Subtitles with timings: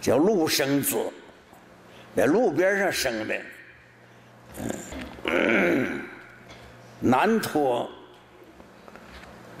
[0.00, 0.96] 叫陆生子，
[2.16, 3.40] 在路边上生的。
[5.24, 6.00] 嗯，
[7.00, 7.90] 南托，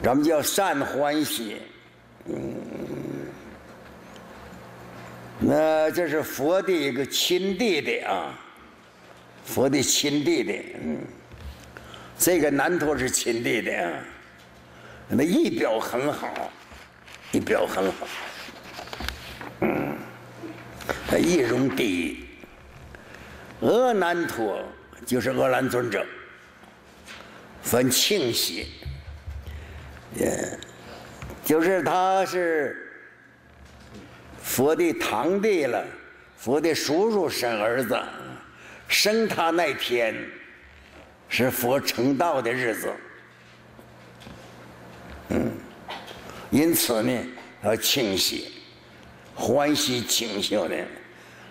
[0.02, 1.58] 咱们叫善欢喜。
[2.26, 2.56] 嗯，
[5.38, 8.34] 那这是佛的一个亲弟弟啊，
[9.44, 10.76] 佛的亲弟弟。
[10.82, 10.98] 嗯，
[12.18, 13.92] 这个南托是亲弟弟啊，
[15.08, 16.50] 那仪表很好，
[17.32, 18.06] 仪表很好。
[21.10, 22.18] 他仪容第一。
[23.60, 24.62] 阿难陀
[25.06, 26.04] 就是阿难尊者，
[27.62, 28.66] 分庆喜，
[30.14, 30.58] 也
[31.42, 32.92] 就是他是
[34.42, 35.82] 佛的堂弟了，
[36.36, 37.98] 佛的叔叔生儿子，
[38.86, 40.14] 生他那天
[41.30, 42.92] 是佛成道的日子，
[45.30, 45.50] 嗯，
[46.50, 47.12] 因此呢
[47.64, 48.52] 要庆喜，
[49.34, 50.86] 欢喜庆幸的，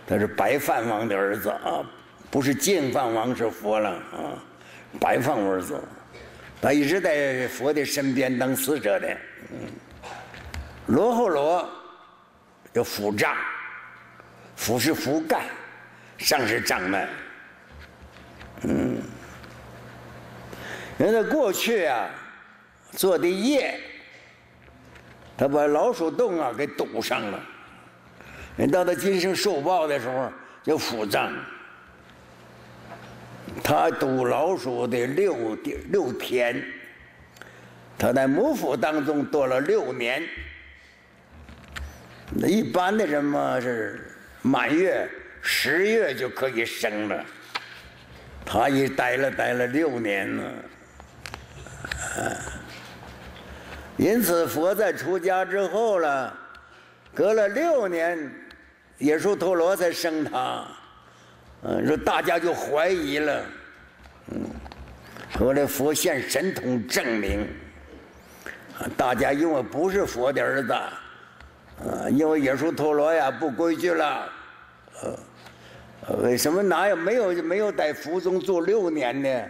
[0.07, 1.85] 他是白饭王的儿子啊。
[2.29, 4.35] 不是净饭王是佛了啊，
[4.99, 5.81] 白饭儿子，
[6.61, 9.07] 他一直在佛的身边当使者的。
[9.49, 9.57] 嗯，
[10.87, 11.69] 罗侯罗
[12.73, 13.33] 叫腹胀，
[14.57, 15.45] 腹是覆盖，
[16.17, 17.07] 上是胀脉。
[18.63, 18.97] 嗯，
[20.97, 22.09] 人家过去啊
[22.91, 23.79] 做的业，
[25.37, 27.39] 他把老鼠洞啊给堵上了，
[28.57, 30.31] 人到他今生受报的时候
[30.63, 31.31] 就腹胀。
[33.63, 35.55] 他堵老鼠的六
[35.89, 36.63] 六天，
[37.97, 40.21] 他在母腹当中躲了六年。
[42.31, 45.07] 那一般的人嘛是满月
[45.41, 47.25] 十月就可以生了，
[48.45, 50.43] 他一待了待了六年呢。
[53.97, 56.37] 因此佛在出家之后了，
[57.13, 58.31] 隔了六年，
[58.99, 60.65] 耶稣陀罗才生他。
[61.63, 63.45] 嗯，说大家就怀疑了，
[64.31, 64.45] 嗯，
[65.33, 67.47] 后来佛现神通证明，
[68.95, 74.29] 大家因为不是佛的儿子，啊，因为耶稣陀罗呀不规矩了，
[75.01, 79.43] 呃，为什么哪有没有没有在佛中做六年呢？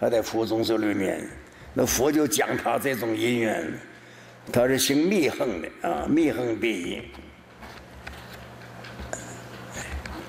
[0.00, 1.22] 他在佛中做六年，
[1.74, 3.70] 那佛就讲他这种因缘，
[4.50, 7.02] 他是行密横的啊，密横第一。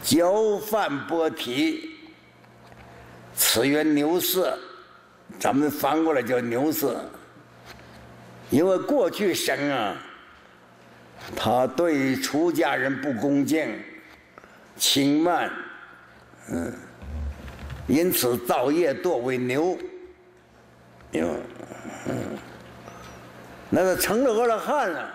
[0.03, 1.91] 交饭波提，
[3.35, 4.57] 此曰牛色，
[5.39, 7.03] 咱们翻过来叫牛色。
[8.49, 9.95] 因为过去生啊，
[11.35, 13.73] 他对出家人不恭敬、
[14.75, 15.49] 轻慢，
[16.51, 16.73] 嗯，
[17.87, 19.77] 因此造业多为牛。
[21.13, 21.39] 嗯，
[23.69, 25.13] 那个成了阿罗汉了，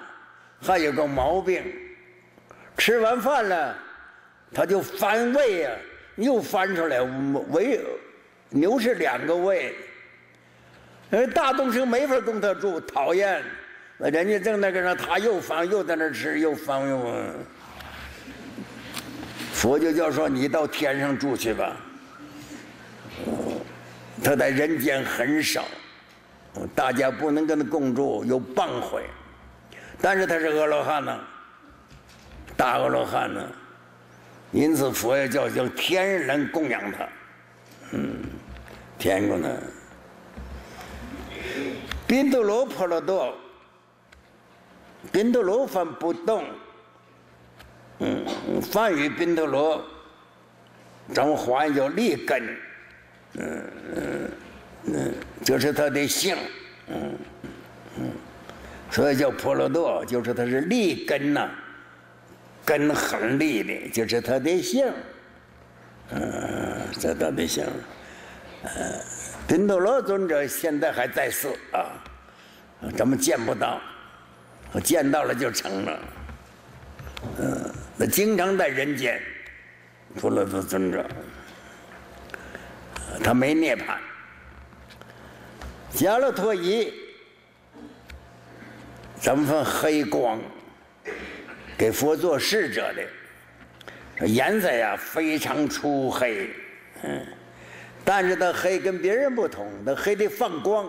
[0.62, 1.62] 还有个毛病，
[2.78, 3.76] 吃完饭了。
[4.54, 5.70] 他就翻胃呀，
[6.16, 7.00] 又翻出来
[7.50, 7.80] 胃，
[8.48, 9.74] 牛是两个胃，
[11.10, 13.42] 呃，大东生没法跟他住，讨厌，
[13.98, 17.12] 人家正那个上，他又翻又在那吃，又翻又，
[19.52, 21.76] 佛就叫说你到天上住去吧，
[24.22, 25.64] 他在人间很少，
[26.74, 29.02] 大家不能跟他共住，有谤毁，
[30.00, 31.20] 但是他是阿罗汉呢，
[32.56, 33.42] 大阿罗汉呢。
[34.56, 37.06] 因此，佛也叫叫天人供养他，
[37.92, 38.24] 嗯，
[38.98, 39.54] 天供呢。
[42.06, 43.36] 宾多罗婆罗多，
[45.12, 46.42] 宾多罗翻不动，
[47.98, 48.24] 嗯，
[48.62, 49.84] 梵语宾多罗，
[51.12, 52.56] 咱们华语叫立根，
[53.34, 53.62] 嗯
[53.94, 54.30] 嗯
[54.84, 56.34] 嗯，这是他的姓，
[56.88, 57.14] 嗯
[57.98, 58.10] 嗯，
[58.90, 61.50] 所以叫婆罗多，就是他是立根呐。
[62.66, 64.93] 根很利的，就是他的姓，
[66.10, 67.65] 嗯，这他的姓，
[68.65, 68.71] 呃，
[69.47, 71.87] 宾多罗尊者现在还在世啊，
[72.97, 73.81] 咱们见不到，
[74.72, 76.00] 我见到了就成了，
[77.38, 79.22] 嗯，那经常在人间，
[80.12, 81.07] 弥勒多尊者，
[83.22, 83.97] 他没涅槃，
[85.95, 86.92] 迦勒陀夷，
[89.21, 90.41] 咱们分黑光。
[91.76, 96.48] 给佛做侍者的，颜色呀非常粗黑，
[97.02, 97.26] 嗯，
[98.02, 100.88] 但是他黑跟别人不同，他黑的放光，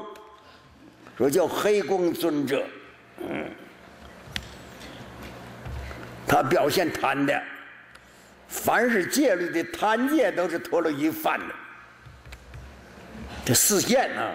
[1.18, 2.66] 说叫黑光尊者，
[3.18, 3.50] 嗯，
[6.26, 7.44] 他表现贪的，
[8.48, 11.56] 凡是戒律的贪戒都是陀罗尼犯的，
[13.46, 14.32] 这四现啊，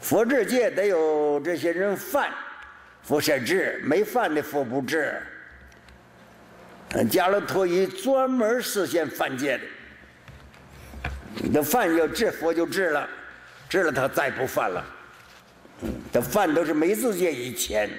[0.00, 2.28] 佛制戒得有这些人犯。
[3.02, 5.20] 佛设治没犯的佛不治，
[7.10, 9.64] 伽罗陀夷专门实现犯戒的，
[11.52, 13.08] 那犯要治佛就治了，
[13.68, 14.84] 治了他再不犯了。
[16.12, 17.90] 他犯都是没自戒以前，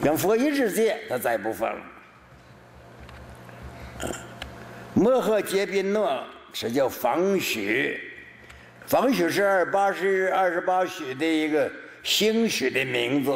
[0.00, 1.82] 等佛一治戒，他再不犯了。
[4.94, 6.24] 摩诃揭宾诺
[6.54, 8.00] 是叫方许，
[8.86, 11.70] 方许是二八十二十八许的一个
[12.02, 13.30] 姓许的名字。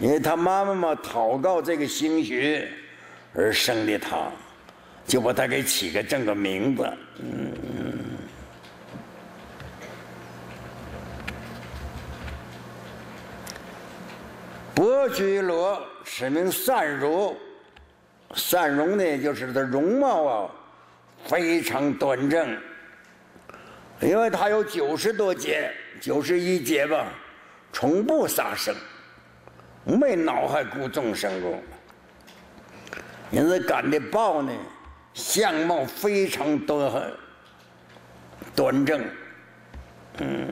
[0.00, 2.68] 因为他妈妈嘛祷告这个兴学
[3.32, 4.30] 而生的他，
[5.06, 6.92] 就把他给起个这个名字。
[7.20, 7.52] 嗯，
[14.74, 17.36] 伯居罗使名善如，
[18.34, 20.50] 善容呢就是他容貌啊
[21.24, 22.58] 非常端正，
[24.00, 25.70] 因为他有九十多节，
[26.00, 27.06] 九十一节吧，
[27.72, 28.74] 从不杀生。
[29.84, 31.58] 没脑海故众生过，
[33.30, 34.50] 因此干的豹呢，
[35.12, 37.12] 相貌非常端
[38.56, 39.04] 端正，
[40.18, 40.48] 嗯，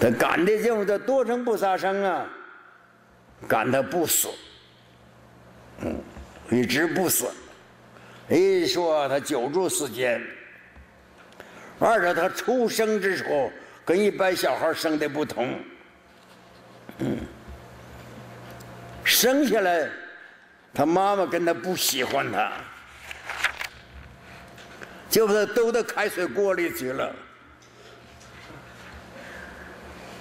[0.00, 2.26] 他赶的就是他多生不杀生啊，
[3.46, 4.28] 赶他不死，
[5.80, 5.96] 嗯，
[6.50, 7.30] 一直不死，
[8.28, 10.20] 一说他久住世间，
[11.78, 13.52] 二者他出生之处
[13.84, 15.56] 跟一般小孩生的不同。
[16.98, 17.18] 嗯，
[19.04, 19.88] 生下来，
[20.72, 22.52] 他妈妈跟他不喜欢他，
[25.10, 27.14] 就把他丢到开水锅里去了。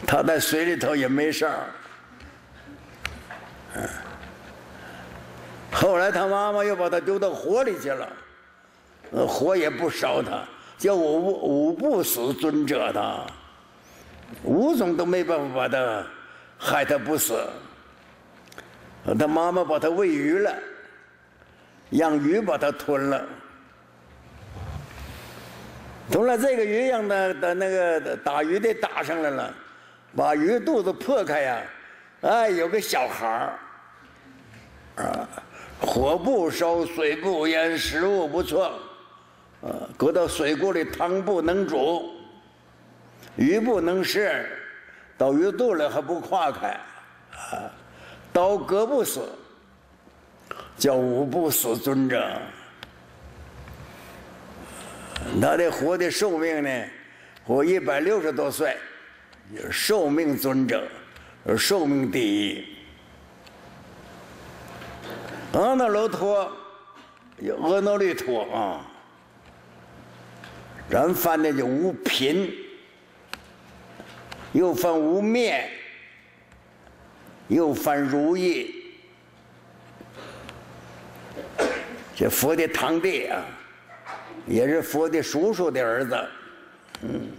[0.05, 1.65] 他在水里头也没事儿。
[5.71, 8.07] 后来他妈妈又把他丢到火里去了，
[9.27, 10.43] 火也不烧他，
[10.77, 13.25] 叫五五不死尊者他，
[14.43, 16.05] 五种都没办法把他。
[16.65, 17.45] 害他不死，
[19.19, 20.53] 他妈妈把他喂鱼了，
[21.89, 23.25] 让鱼把他吞了。
[26.11, 29.53] 吞了这个鱼，让他的那个打鱼的打上来了，
[30.15, 31.61] 把鱼肚子破开呀，
[32.21, 35.27] 哎，有个小孩儿，啊，
[35.79, 38.65] 火不烧，水不淹，食物不错，
[39.61, 39.67] 啊，
[39.97, 42.09] 搁到水锅里，汤不能煮，
[43.35, 44.45] 鱼不能食。
[45.17, 46.69] 到鱼肚了还不化开，
[47.31, 47.71] 啊，
[48.33, 49.21] 刀割不死，
[50.77, 52.41] 叫五不死尊者。
[55.39, 56.85] 他的活的寿命呢，
[57.45, 58.75] 活一百六十多岁，
[59.71, 60.85] 寿命尊者，
[61.57, 62.65] 寿命第一。
[65.53, 66.51] 阿那罗陀，
[67.61, 68.85] 阿那律陀啊，
[70.89, 72.51] 咱翻的就无贫。
[74.51, 75.67] 又分无灭，
[77.53, 78.83] 又分如意。
[82.15, 83.43] 这佛的堂弟啊，
[84.47, 86.29] 也是佛的叔叔的儿子。
[87.01, 87.29] 嗯，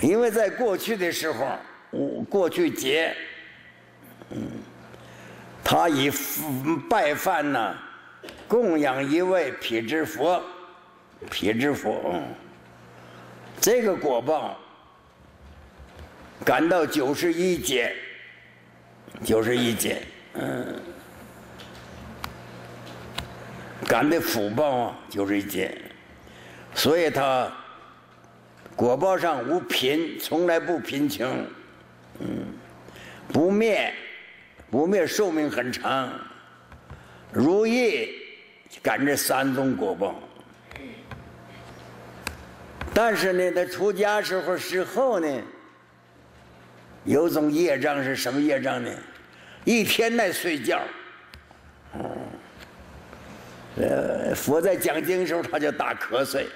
[0.00, 1.58] 因为在过去的时候，
[2.28, 3.14] 过去节，
[4.30, 4.42] 嗯，
[5.62, 6.10] 他以
[6.88, 7.76] 拜饭呢，
[8.48, 10.42] 供养一位毗支佛，
[11.30, 12.22] 毗支佛，嗯
[13.60, 14.58] 这个果报。
[16.44, 17.94] 赶到九十一节，
[19.24, 20.02] 九十一节，
[20.34, 20.80] 嗯，
[23.86, 25.76] 赶的福报啊，九十一节，
[26.74, 27.48] 所以他
[28.74, 31.46] 果报上无贫，从来不贫穷，
[32.18, 32.46] 嗯，
[33.28, 33.94] 不灭，
[34.70, 36.12] 不灭寿命很长，
[37.30, 38.08] 如意
[38.82, 40.14] 赶这三种果报，
[42.92, 45.28] 但是呢，他出家时候时候呢。
[47.04, 48.88] 有种业障是什么业障呢？
[49.64, 50.80] 一天在睡觉。
[53.76, 56.46] 呃，佛在讲经的时候，他就打瞌睡。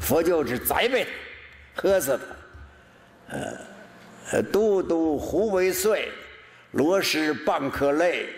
[0.00, 1.06] 佛就是栽呗，
[1.74, 2.18] 喝死
[3.28, 3.36] 他。
[4.30, 6.10] 呃，都都胡为睡，
[6.72, 8.28] 罗什半颗泪，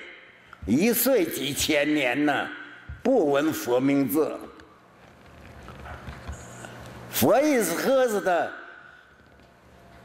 [0.67, 2.49] 一睡几千年呢，
[3.03, 4.37] 不闻佛名字。
[7.11, 8.49] 佛意思喝死他。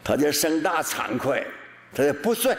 [0.01, 1.45] 他就生大惭愧，
[1.93, 2.57] 他就不睡，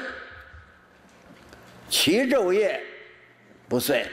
[1.91, 2.81] 七昼夜
[3.69, 4.07] 不睡，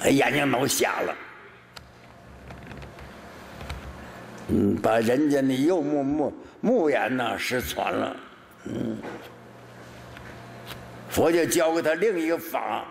[0.00, 1.16] 嗯，眼睛都瞎了，
[4.48, 8.16] 嗯，把人家的右目目目眼呢失传了，
[8.66, 8.96] 嗯，
[11.10, 12.86] 佛就教给他另一个法，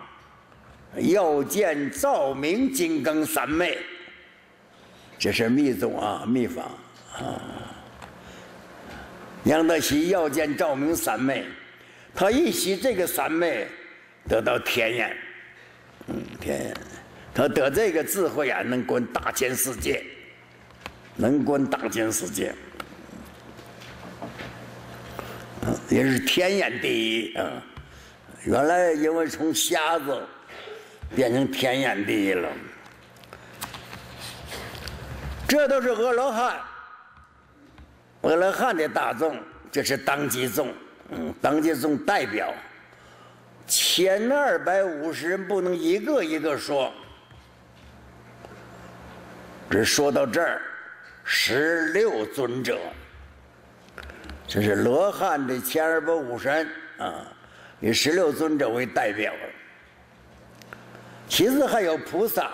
[0.96, 3.78] 要见照明金刚三昧，
[5.18, 6.62] 这是密宗啊，密法
[7.16, 7.40] 啊。
[9.44, 11.44] 杨德喜要见照明三昧，
[12.14, 13.66] 他一吸这个三昧，
[14.28, 15.16] 得到天眼，
[16.06, 16.76] 嗯，天眼，
[17.34, 20.04] 他得这个智慧啊，能观大千世界，
[21.16, 22.54] 能观大千世界，
[25.88, 27.50] 也是天眼第一啊。
[28.44, 30.22] 原来因为从瞎子
[31.16, 32.48] 变成天眼第一了，
[35.48, 36.60] 这都是阿罗汉。
[38.22, 39.36] 阿罗汉的大众，
[39.72, 40.72] 这是当机众，
[41.16, 42.52] 嗯，当机众代表，
[43.66, 46.92] 千二百五十人不能一个一个说，
[49.70, 50.60] 只说到这儿，
[51.24, 52.78] 十六尊者，
[54.46, 56.68] 这是罗汉的千二百五十人
[56.98, 57.26] 啊，
[57.80, 59.32] 以十六尊者为代表，
[61.28, 62.50] 其次还有菩萨，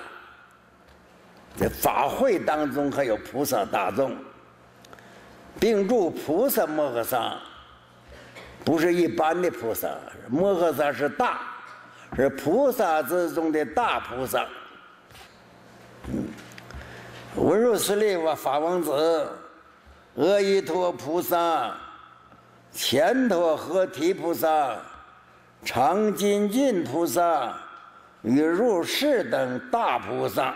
[1.56, 4.16] 在法会当中还有菩萨大众。
[5.58, 7.36] 并住菩萨摩诃萨，
[8.64, 9.88] 不是一般的菩萨，
[10.28, 11.40] 摩诃萨是大，
[12.14, 14.46] 是菩萨之中的大菩萨。
[17.36, 19.30] 文殊师利我法王子，
[20.16, 21.74] 阿逸陀菩萨，
[22.72, 24.76] 乾陀诃提菩萨，
[25.64, 27.56] 常精进菩萨，
[28.22, 30.54] 与入世等大菩萨。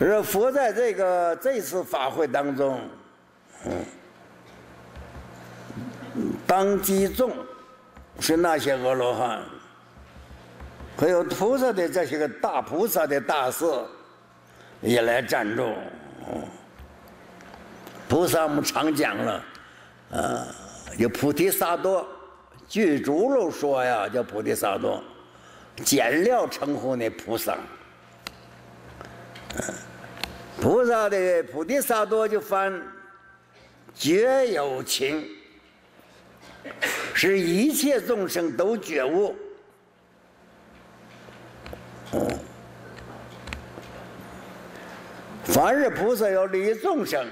[0.00, 2.80] 而佛在这个这次法会当中，
[3.64, 3.72] 嗯，
[6.46, 7.32] 当机众
[8.20, 9.42] 是那些阿罗汉，
[10.96, 13.64] 还有菩萨的这些个大菩萨的大士
[14.80, 15.74] 也来站住。
[18.08, 19.44] 菩萨我们常讲了，
[20.12, 20.46] 啊，
[20.96, 22.06] 有菩提萨埵，
[22.68, 25.02] 具足了说呀，叫菩提萨多，
[25.84, 27.56] 简料称呼那菩萨。
[30.60, 32.80] 菩萨的菩提萨多就翻
[33.92, 35.26] 觉有情，
[37.14, 39.34] 使一切众生都觉悟。
[45.44, 47.26] 凡是菩萨要利益众生，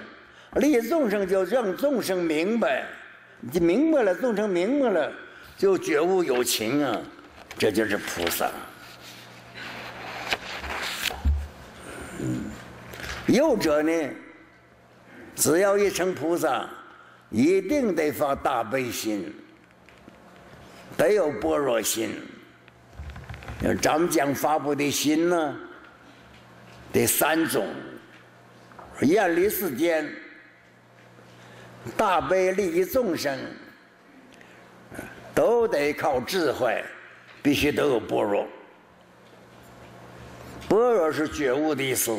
[0.55, 2.87] 利益众生就让众生明白，
[3.41, 5.13] 你明白了，众生明白了，
[5.59, 6.99] 就觉悟有情啊，
[7.59, 8.51] 这就是菩萨。
[12.21, 12.45] 嗯，
[13.27, 13.93] 又者呢，
[15.37, 16.67] 只要一成菩萨，
[17.35, 19.35] 一定得发大悲心，
[20.97, 22.15] 得有般若心。
[23.83, 25.57] 咱们讲发布的心呢，
[26.93, 27.67] 得三种：
[29.01, 30.09] 远离世间，
[31.97, 33.37] 大悲利益众生，
[35.35, 36.85] 都得靠智慧，
[37.43, 38.47] 必须都有般若。
[40.69, 42.17] 般若是觉悟的意思。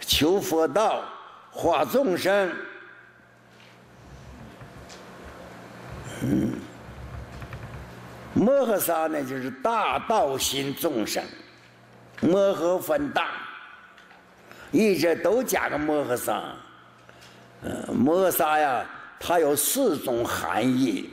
[0.00, 1.04] 求佛道，
[1.50, 2.52] 化众生。
[6.22, 6.52] 嗯，
[8.32, 11.22] 摩诃萨呢，就是大道心众生，
[12.20, 13.28] 摩诃分大，
[14.70, 16.42] 一直都加个摩诃萨。
[17.62, 18.84] 嗯，摩诃萨呀，
[19.18, 21.10] 它有四种含义。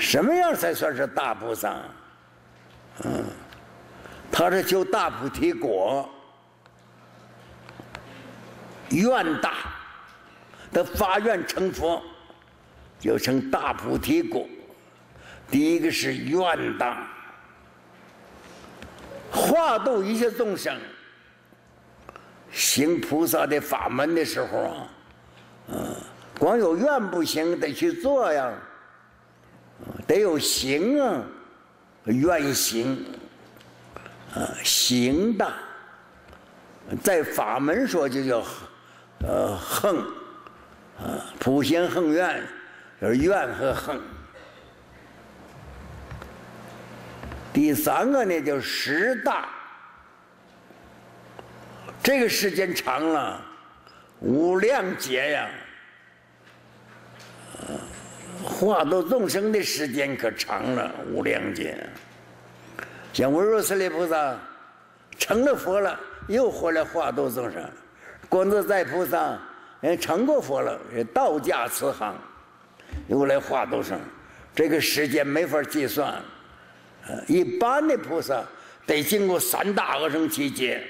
[0.00, 1.76] 什么样才算是大菩萨？
[3.04, 3.24] 嗯，
[4.30, 6.08] 他是求大菩提果。
[8.90, 9.54] 愿大，
[10.72, 12.02] 他发愿成佛，
[12.98, 14.46] 就成大菩提果。
[15.50, 17.08] 第一个是愿大，
[19.30, 20.76] 化度一切众生，
[22.52, 24.88] 行菩萨的法门的时候啊，
[25.68, 25.96] 嗯，
[26.38, 28.52] 光有愿不行，得去做呀，
[30.06, 31.24] 得有行啊，
[32.04, 33.04] 愿行，
[34.34, 35.54] 啊，行大，
[37.02, 38.44] 在法门说就叫。
[39.26, 39.98] 呃，恒，
[40.96, 42.40] 啊，普贤恒愿，
[43.00, 44.00] 就是愿和恨。
[47.52, 49.48] 第三个呢，叫十大。
[52.02, 53.40] 这个时间长了，
[54.20, 55.48] 无量劫呀，
[58.42, 61.76] 化度众生的时间可长了，无量劫。
[63.12, 64.36] 像文殊师利菩萨
[65.18, 67.68] 成了佛了，又回来化度众生。
[68.28, 69.38] 观自在菩萨，
[70.00, 70.78] 成过佛了，
[71.12, 72.16] 道家慈航，
[73.08, 73.98] 又来化度生，
[74.54, 76.22] 这个时间没法计算。
[77.26, 78.44] 一般的菩萨
[78.86, 80.82] 得经过三大阿僧祇劫，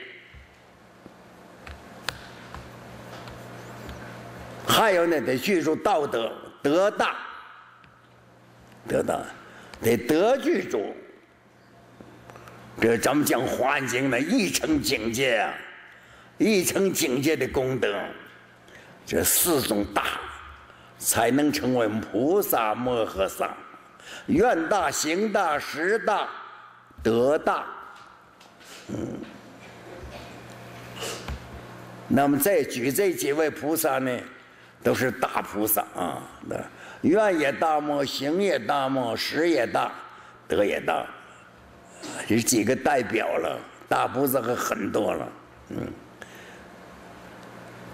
[4.67, 7.17] 还有呢，得具足道德，德大，
[8.89, 9.21] 德大，
[9.81, 10.95] 得德具足。
[12.81, 15.55] 这咱们讲《华严经》的一成境界啊。
[16.41, 18.01] 一层境界的功德，
[19.05, 20.21] 这四种大，
[20.99, 23.55] 才能成为菩萨摩诃萨。
[24.27, 26.29] 愿大、行大、识大、
[27.03, 27.65] 德大。
[28.89, 28.97] 嗯。
[32.09, 34.19] 那么再举这几位菩萨呢，
[34.83, 36.23] 都是大菩萨啊。
[36.49, 36.57] 那
[37.03, 39.93] 愿也大么，行也大么，识也大，
[40.49, 41.07] 德也大。
[42.27, 45.29] 这几个代表了，大菩萨可很多了。
[45.69, 45.77] 嗯。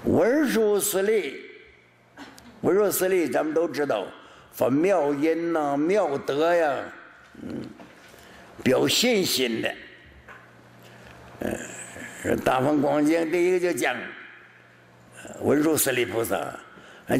[0.04, 1.43] 文殊师利，
[2.64, 4.06] 文殊师利，咱们都知道，
[4.50, 6.74] 发妙音呐，妙德呀，
[7.42, 7.60] 嗯，
[8.62, 9.74] 表信心的。
[11.40, 13.94] 嗯，大方广经第一个就讲
[15.42, 16.58] 文殊师利菩萨，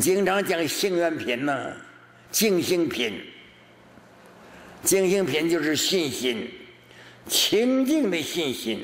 [0.00, 1.72] 经常讲性愿品呐，
[2.30, 3.20] 净行品。
[4.82, 6.50] 净行品就是信心，
[7.26, 8.82] 清净的信心。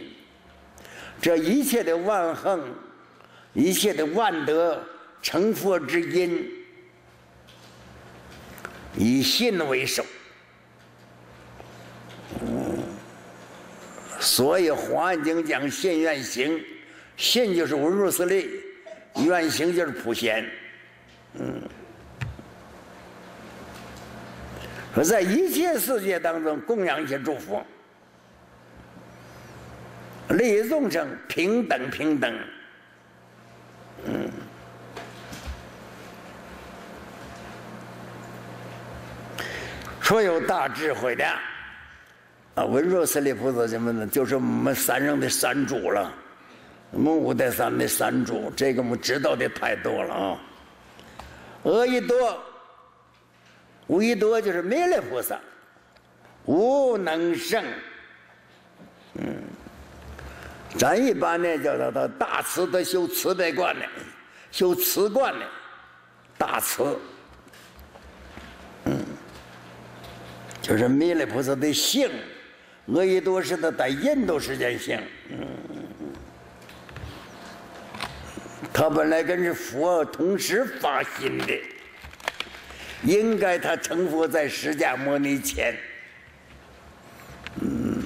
[1.23, 2.63] 这一切的万恒。
[3.53, 4.81] 一切的万德
[5.23, 6.51] 成佛之因，
[8.97, 10.05] 以信为首。
[14.19, 16.63] 所以《华严经》讲信愿行，
[17.17, 18.51] 信就是文殊师利，
[19.25, 20.49] 愿行就是普贤。
[21.35, 21.63] 嗯，
[24.95, 27.65] 说在一切世界当中供养一切诸佛，
[30.31, 32.39] 利益众生平等平等。
[34.07, 34.31] 嗯，
[40.11, 41.25] 说有大智慧的。
[42.57, 46.13] 啊，文殊师利菩萨什么的，就是我们三人的三主了，
[46.91, 50.41] 我们五代山的三主，这个我们知道的太多了啊。
[51.63, 52.43] 阿逸多，
[53.87, 55.39] 无一多就是弥勒菩萨，
[56.45, 57.65] 无能胜，
[59.15, 59.25] 嗯。
[60.77, 63.87] 咱一般呢叫他他大慈的修慈悲观的，
[64.51, 65.47] 修慈观的，
[66.37, 66.99] 大慈，
[70.71, 72.09] 就是弥勒菩萨的性，
[72.95, 75.45] 阿逸多是他在印度时间性，嗯，
[78.73, 81.59] 他本来跟着佛同时发心的，
[83.03, 85.75] 应该他成佛在释迦牟尼前。
[87.61, 88.01] 嗯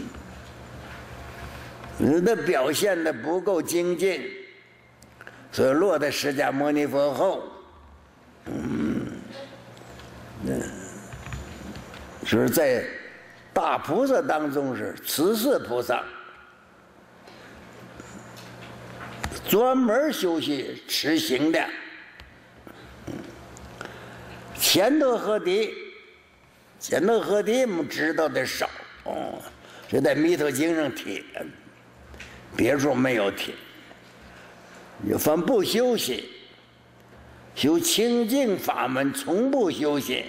[1.98, 4.22] 你的表现的不够精进，
[5.52, 7.42] 所以落在释迦牟尼佛后。
[12.34, 12.84] 就是在
[13.52, 16.02] 大菩萨当中是慈氏菩萨，
[19.48, 21.64] 专门修习持行的。
[24.58, 25.72] 前头和底，
[26.80, 28.68] 前头和底我们知道的少，
[29.04, 29.40] 哦，
[29.88, 31.24] 就在弥陀经上提。
[32.56, 33.54] 别说没有听，
[35.08, 36.20] 有凡不修行，
[37.54, 40.24] 修清净法门，从不修行。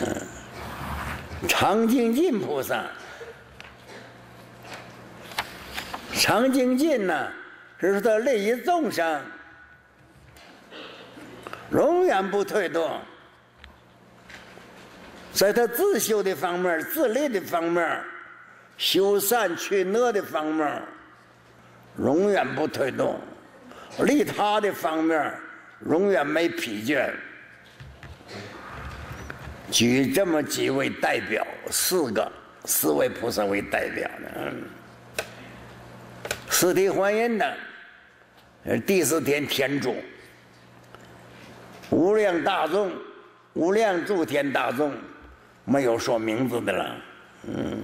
[0.00, 2.84] 嗯，常精进菩萨，
[6.14, 7.30] 常精进呢，
[7.80, 9.22] 是他利益众生，
[11.72, 13.00] 永远不退动，
[15.32, 18.00] 在他自修的方面、自立的方面。
[18.76, 20.82] 修善去恶的方面，
[21.98, 23.16] 永远不推动；
[24.04, 25.34] 利他的方面，
[25.90, 27.10] 永远没疲倦。
[29.70, 32.30] 举这么几位代表，四个
[32.64, 34.62] 四位菩萨为代表的，嗯
[36.50, 37.56] 四谛欢音的，
[38.64, 39.96] 呃第四天天主，
[41.90, 42.90] 无量大众，
[43.54, 44.92] 无量诸天大众，
[45.64, 46.96] 没有说名字的了，
[47.48, 47.82] 嗯。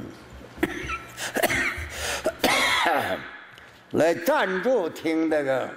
[3.93, 5.71] 来赞助听这个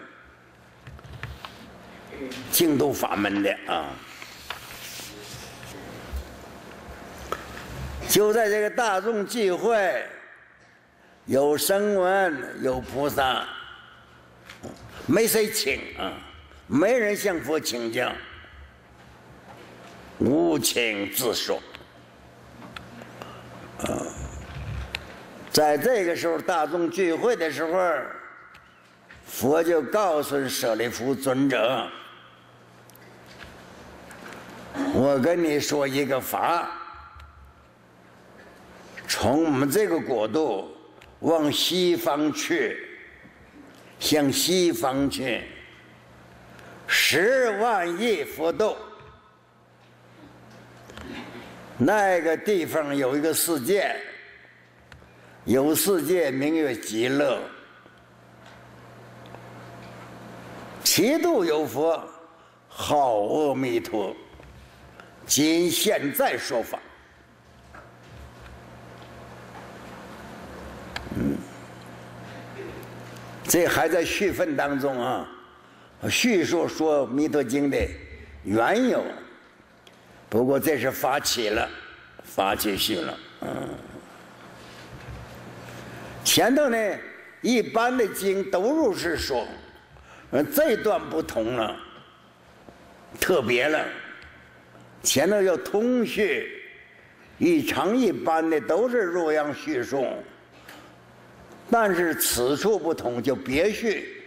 [2.51, 3.85] 净土法门的啊！
[8.09, 10.05] 就在这个大众聚会，
[11.25, 13.45] 有声闻，有菩萨，
[15.05, 16.13] 没谁请啊，
[16.67, 18.11] 没人向佛请教，
[20.19, 21.61] 无请自说。
[25.51, 27.91] 在这个时候，大众聚会的时候，
[29.25, 31.87] 佛就告诉舍利弗尊者
[34.93, 36.69] ：“我跟你说一个法，
[39.07, 40.69] 从我们这个国度
[41.21, 42.77] 往西方去，
[43.99, 45.41] 向西方去，
[46.85, 48.75] 十万亿佛度，
[51.77, 53.95] 那个地方有一个世界。”
[55.47, 57.39] 有世界名曰极乐，
[60.83, 62.03] 七度有佛，
[62.67, 64.13] 号阿弥陀。
[65.25, 66.77] 今现在说法，
[73.47, 75.27] 这还在续分当中啊，
[76.09, 77.77] 叙述说《弥陀经》的
[78.43, 79.03] 缘由。
[80.29, 81.69] 不过这是发起了，
[82.23, 83.69] 发起续了，嗯。
[86.25, 86.77] 前头呢，
[87.41, 89.47] 一般的经都如是说，
[90.31, 91.73] 嗯，这段不同了，
[93.17, 93.85] 特别了。
[95.01, 96.61] 前头有通序，
[97.37, 100.05] 一常一般的都是若样叙述，
[101.69, 104.23] 但是此处不同，就别序，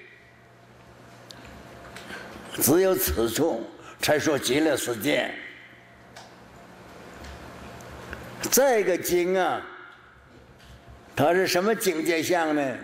[2.54, 3.66] 只有此处
[4.00, 5.30] 才说极乐世界。
[8.50, 9.60] 这个经啊，
[11.14, 12.76] 它是什么境界相呢？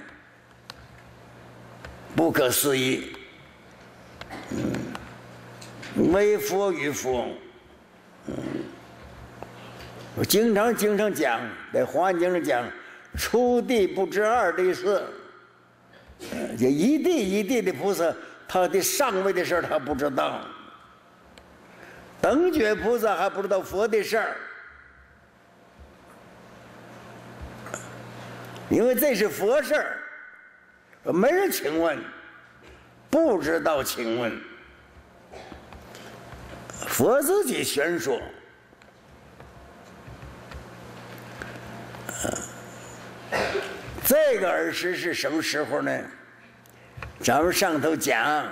[2.15, 3.13] 不可思议，
[4.51, 7.29] 嗯，为佛与佛。
[10.15, 11.41] 我经常经常讲，
[11.75, 12.65] 在《华严经》上讲，
[13.17, 15.03] 初地不知二地事，
[16.59, 18.15] 就一地一地的菩萨，
[18.47, 20.41] 他的上位的事他不知道，
[22.21, 24.37] 等觉菩萨还不知道佛的事儿，
[28.69, 29.99] 因为这是佛事儿，
[31.13, 31.99] 没人请问，
[33.09, 34.33] 不知道请问。
[36.87, 38.21] 佛自己宣说，
[44.07, 46.01] 这个儿时是什么时候呢？
[47.19, 48.47] 咱们上头讲，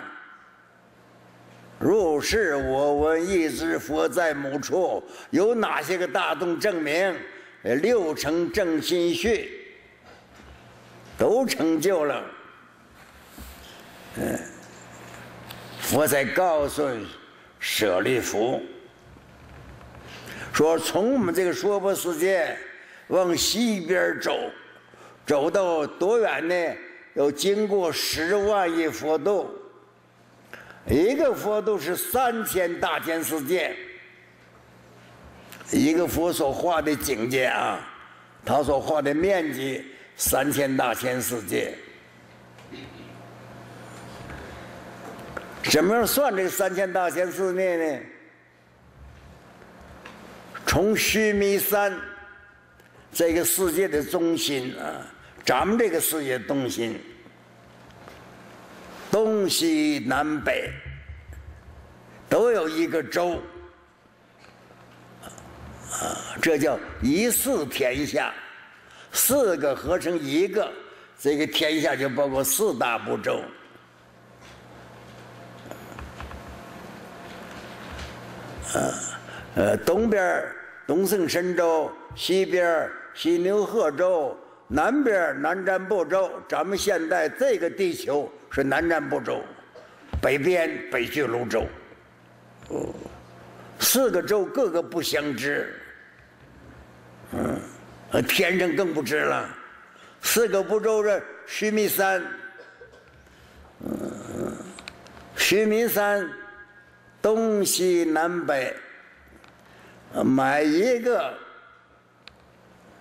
[1.78, 7.16] 如是我闻一知佛在某处，有哪些个大洞证明？
[7.62, 9.78] 六成正心序
[11.16, 12.24] 都成就了。
[14.16, 14.38] 嗯，
[15.80, 16.90] 佛在告诉。
[17.66, 18.62] 舍利弗
[20.52, 22.54] 说：“从我们这个娑婆世界
[23.06, 24.50] 往西边走，
[25.26, 26.76] 走到多远呢？
[27.14, 29.48] 要经过十万亿佛度，
[30.88, 33.74] 一个佛度是三千大千世界，
[35.70, 37.80] 一个佛所画的境界啊，
[38.44, 39.84] 他所画的面积
[40.16, 41.72] 三千大千世界。”
[45.70, 48.00] 怎么样算这个三千大千世界呢？
[50.66, 51.96] 从须弥山
[53.12, 55.06] 这个世界的中心啊，
[55.44, 56.96] 咱们这个世界东西，
[59.10, 60.70] 东西南北
[62.30, 63.42] 都有一个州
[65.92, 68.32] 啊，这叫一四天下，
[69.12, 70.72] 四个合成一个，
[71.20, 73.42] 这个天下就包括四大部洲。
[78.72, 78.94] 呃，
[79.56, 80.42] 呃，东边
[80.86, 84.36] 东胜神州，西边西牛贺州，
[84.74, 86.28] 南边南瞻部洲。
[86.48, 89.40] 咱们现在这个地球是南瞻部洲，
[90.20, 91.64] 北边北俱泸州。
[92.70, 92.92] 哦，
[93.78, 95.72] 四个州各个不相知。
[97.30, 97.56] 嗯，
[98.26, 99.48] 天上更不知了。
[100.22, 102.20] 四个部洲的须弥山，
[103.78, 104.56] 嗯，
[105.36, 106.28] 须弥山。
[107.22, 108.74] 东西南北，
[110.22, 111.32] 每一个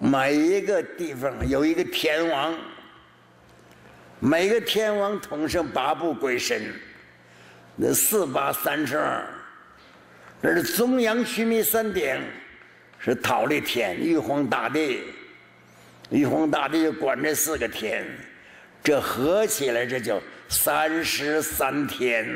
[0.03, 2.53] 每一个地方有一个天王，
[4.19, 6.61] 每个天王统称八部鬼神，
[7.77, 9.25] 那四八三十二，
[10.41, 12.21] 这是中央须弥山顶，
[12.99, 15.03] 是桃李天，玉皇大帝，
[16.09, 18.05] 玉皇大帝就管这四个天，
[18.83, 22.27] 这合起来这叫三十三天。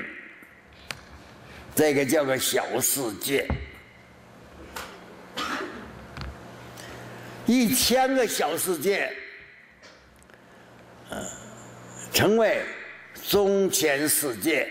[1.76, 3.46] 这个叫个小世界，
[7.48, 9.12] 一千个小世界，
[11.10, 11.26] 呃，
[12.14, 12.62] 成为
[13.28, 14.68] 中千世界，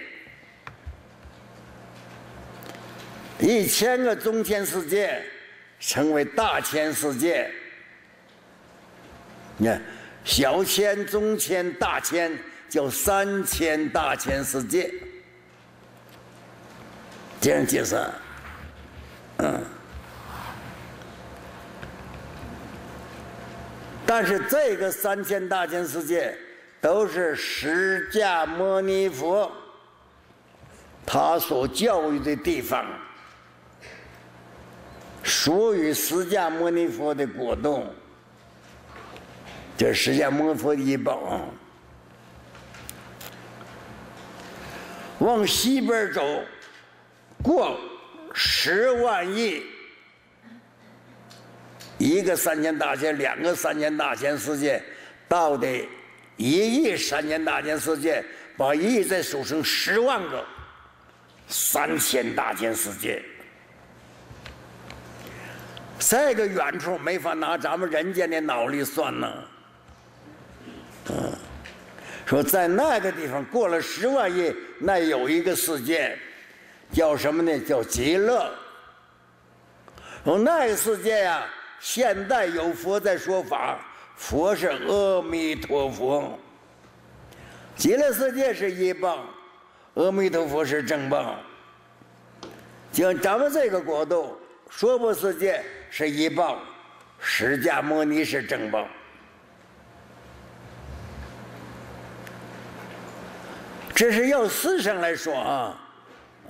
[3.40, 5.22] 一千个中千世界
[5.80, 7.50] 成为大千世界。
[9.56, 9.82] 你看，
[10.22, 12.30] 小千、中千、大千，
[12.68, 14.92] 叫三千大千世界。
[17.40, 17.96] 这样解释，
[19.38, 19.64] 嗯，
[24.06, 26.38] 但是这个三千大千世界
[26.80, 29.50] 都是释迦牟尼佛
[31.04, 32.86] 他所教育的地方，
[35.22, 37.92] 属于释迦牟尼佛的果冻，
[39.76, 41.40] 这释迦牟尼佛的宝。
[45.18, 46.22] 往西边走，
[47.42, 47.78] 过
[48.34, 49.62] 十万亿，
[51.98, 54.82] 一个三千大千，两个三千大千世界，
[55.28, 55.66] 到的
[56.36, 58.22] 一亿三千大千世界，
[58.56, 60.44] 把亿再数成十万个
[61.48, 63.22] 三千大千世界。
[65.98, 69.32] 这个远处没法拿咱们人间的脑力算呢。
[71.08, 71.32] 嗯，
[72.26, 76.18] 说在那个地方过了十万亿，那有一个世界，
[76.92, 77.58] 叫什么呢？
[77.60, 78.52] 叫极乐。
[80.22, 81.46] 说那个世界呀，
[81.86, 83.78] 现在有佛在说法，
[84.16, 86.36] 佛是阿弥陀佛。
[87.76, 89.24] 极乐世界是一棒，
[89.94, 91.38] 阿弥陀佛是正棒。
[92.92, 94.36] 就咱们这个国度，
[94.68, 95.62] 娑婆世界。
[95.88, 96.60] 是一报，
[97.20, 98.88] 释迦牟尼是正报。
[103.94, 105.80] 这是要世上来说啊，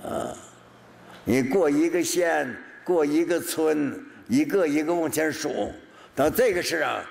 [0.03, 0.33] 啊，
[1.23, 5.73] 你过一个县，过一个村，一个一个往前数，
[6.15, 7.03] 到这个是啊，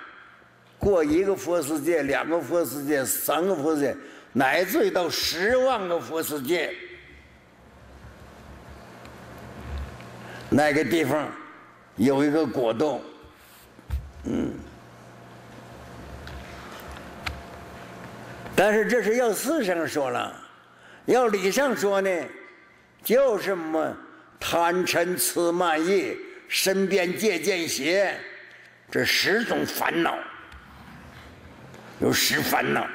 [0.78, 3.96] 过一个佛世界，两个佛世界，三个佛世界，
[4.32, 6.74] 乃至于到十万个佛世界，
[10.50, 11.28] 那个地方。
[11.98, 13.00] 有一个果冻，
[14.24, 14.52] 嗯，
[18.54, 20.38] 但是这是要事上说了，
[21.06, 22.10] 要理上说呢，
[23.02, 23.96] 就是什么
[24.38, 26.14] 贪嗔痴慢疑
[26.48, 28.18] 身边借见邪
[28.90, 30.16] 这十种烦恼，
[32.00, 32.86] 有十烦恼，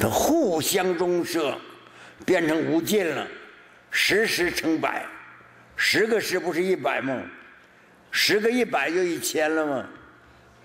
[0.00, 1.58] 它互相中摄，
[2.24, 3.26] 变成无尽了，
[3.90, 5.04] 十十成百。
[5.78, 7.20] 十个十不是一百吗？
[8.10, 9.86] 十个一百就一千了吗？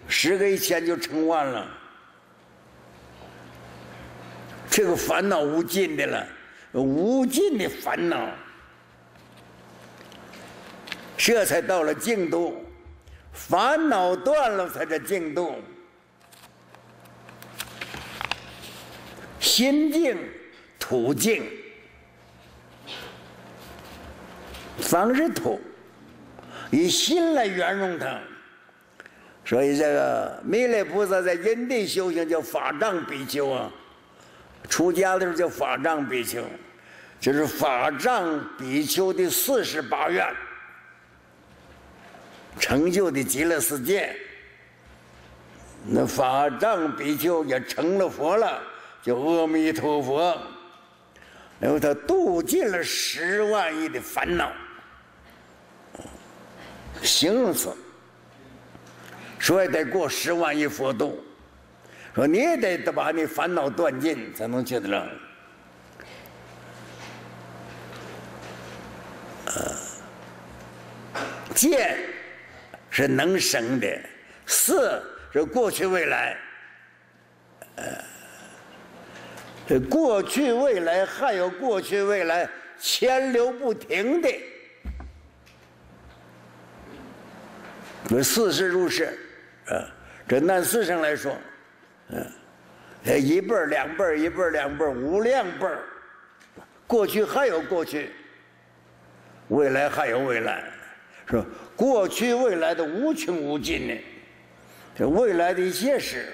[0.08, 1.68] 十个一千就成万了。
[4.70, 6.28] 这个烦恼无尽的了，
[6.72, 8.30] 无尽的烦恼，
[11.24, 12.66] 这才到了净度。
[13.32, 15.56] 烦恼断了，才叫净度。
[19.40, 20.18] 心净
[20.80, 21.44] 土净。
[24.80, 25.62] 方是土，
[26.72, 28.20] 以心来圆融它。
[29.46, 33.72] 所以这个弥勒菩萨在因地修行叫法藏比丘啊，
[34.68, 36.44] 出家的时候叫法藏比丘，
[37.20, 40.26] 就是法藏比丘的四十八愿
[42.60, 44.16] 成就的极乐世界。
[45.86, 48.62] 那法藏比丘也成了佛了，
[49.02, 50.38] 叫阿弥陀佛。
[51.60, 54.52] 然后他度尽了十万亿的烦恼，
[57.04, 57.72] 形容词，
[59.40, 61.24] 所以得过十万亿佛度，
[62.16, 65.08] 说你也得把你烦恼断尽，才能去得了。
[69.46, 69.76] 呃，
[71.54, 72.00] 见
[72.92, 73.88] 是能生的，
[74.46, 75.02] 四
[75.34, 76.38] 是过去未来，
[77.78, 77.84] 呃。
[79.68, 84.30] 这过去、未来，还有过去、未来，牵流不停的。
[88.10, 89.18] 这四是如是，
[89.68, 89.88] 啊，
[90.28, 91.38] 这按世上来说，
[92.10, 92.26] 嗯，
[93.06, 95.80] 一辈儿、两辈儿、一辈儿、两辈儿，无量辈儿。
[96.86, 98.12] 过去还有过去，
[99.48, 100.66] 未来还有未来，
[101.32, 101.46] 是吧？
[101.78, 103.98] 过去、未来的无穷无尽的，
[104.96, 106.28] 这未来的一切事。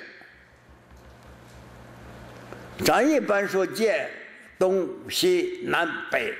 [2.83, 4.09] 咱一般说见
[4.57, 6.33] 东西南北，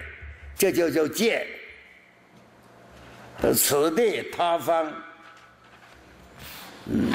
[0.58, 1.46] 这就叫见。
[3.56, 4.92] 此地他方，
[6.86, 7.12] 嗯，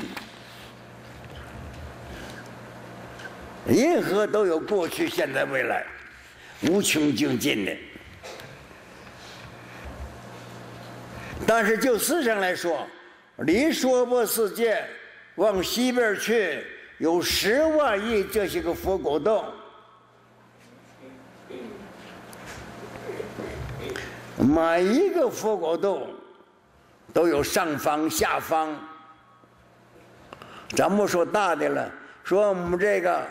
[3.66, 5.84] 任何都有过去、现在、未来，
[6.62, 7.76] 无穷尽尽的。
[11.46, 12.86] 但是就世上来说，
[13.38, 14.84] 离娑婆世界
[15.36, 16.64] 往西边去。
[16.98, 19.44] 有十万亿这些个佛果洞，
[24.36, 26.08] 每一个佛果洞
[27.12, 28.78] 都有上方、下方。
[30.76, 31.90] 咱不说大的了，
[32.22, 33.26] 说我们这个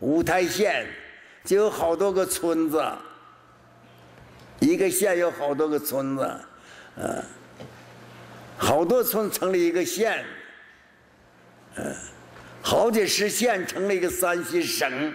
[0.00, 0.84] 五台县
[1.44, 2.84] 就有好多个村子，
[4.58, 6.40] 一个县有好多个村子，
[6.96, 7.24] 嗯，
[8.56, 10.24] 好多村成立一个县，
[11.76, 11.94] 嗯。
[12.62, 15.12] 好几十县成了一个山西省，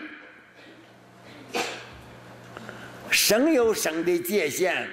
[3.11, 4.89] 省有省的界限，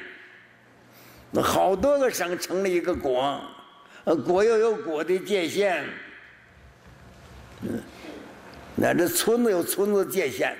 [1.31, 3.41] 那好多个省成了一个国，
[4.05, 5.83] 呃，国又有国的界限，
[7.63, 7.83] 嗯，
[8.77, 10.55] 那这村子有村子界限，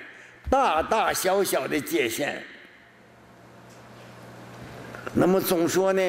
[0.49, 2.43] 大大小小的界限。
[5.13, 6.01] 那么总说呢，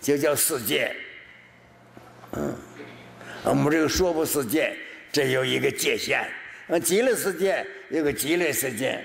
[0.00, 0.94] 就叫世界。
[2.32, 2.54] 嗯，
[3.44, 4.76] 我们这个说不世界，
[5.12, 6.28] 这有一个界限。
[6.68, 9.04] 啊，极乐世界有个极乐世界，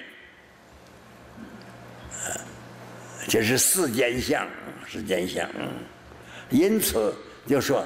[3.28, 4.48] 这是世间相，
[4.88, 5.50] 世间相。
[6.50, 7.14] 因此
[7.46, 7.86] 就说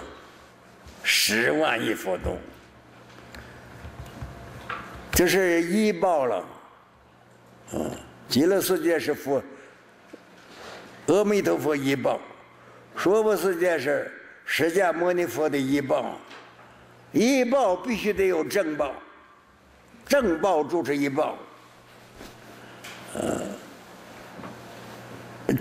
[1.04, 2.38] 十万亿佛度，
[5.12, 6.46] 这是医报了。
[7.74, 7.92] 嗯，
[8.28, 9.42] 极乐世界是佛，
[11.08, 12.20] 阿弥陀佛一报，
[12.96, 14.12] 说不世界是
[14.46, 16.18] 释迦牟尼佛的一报，
[17.12, 18.94] 一报必须得有正报，
[20.06, 21.38] 正报主持一报。
[23.14, 23.42] 呃，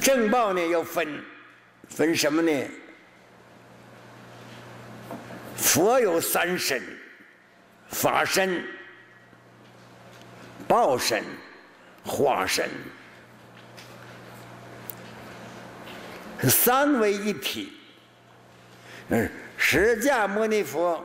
[0.00, 1.20] 正报呢要分，
[1.88, 2.52] 分什么呢？
[5.56, 6.80] 佛有三身：
[7.88, 8.64] 法身、
[10.68, 11.24] 报身、
[12.04, 12.68] 化身，
[16.48, 17.72] 三为一体。
[19.08, 21.04] 嗯，释迦牟尼佛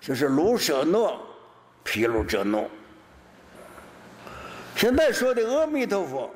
[0.00, 1.24] 就是卢舍诺、
[1.84, 2.68] 毗卢遮诺。
[4.74, 6.34] 现在说的阿弥陀佛，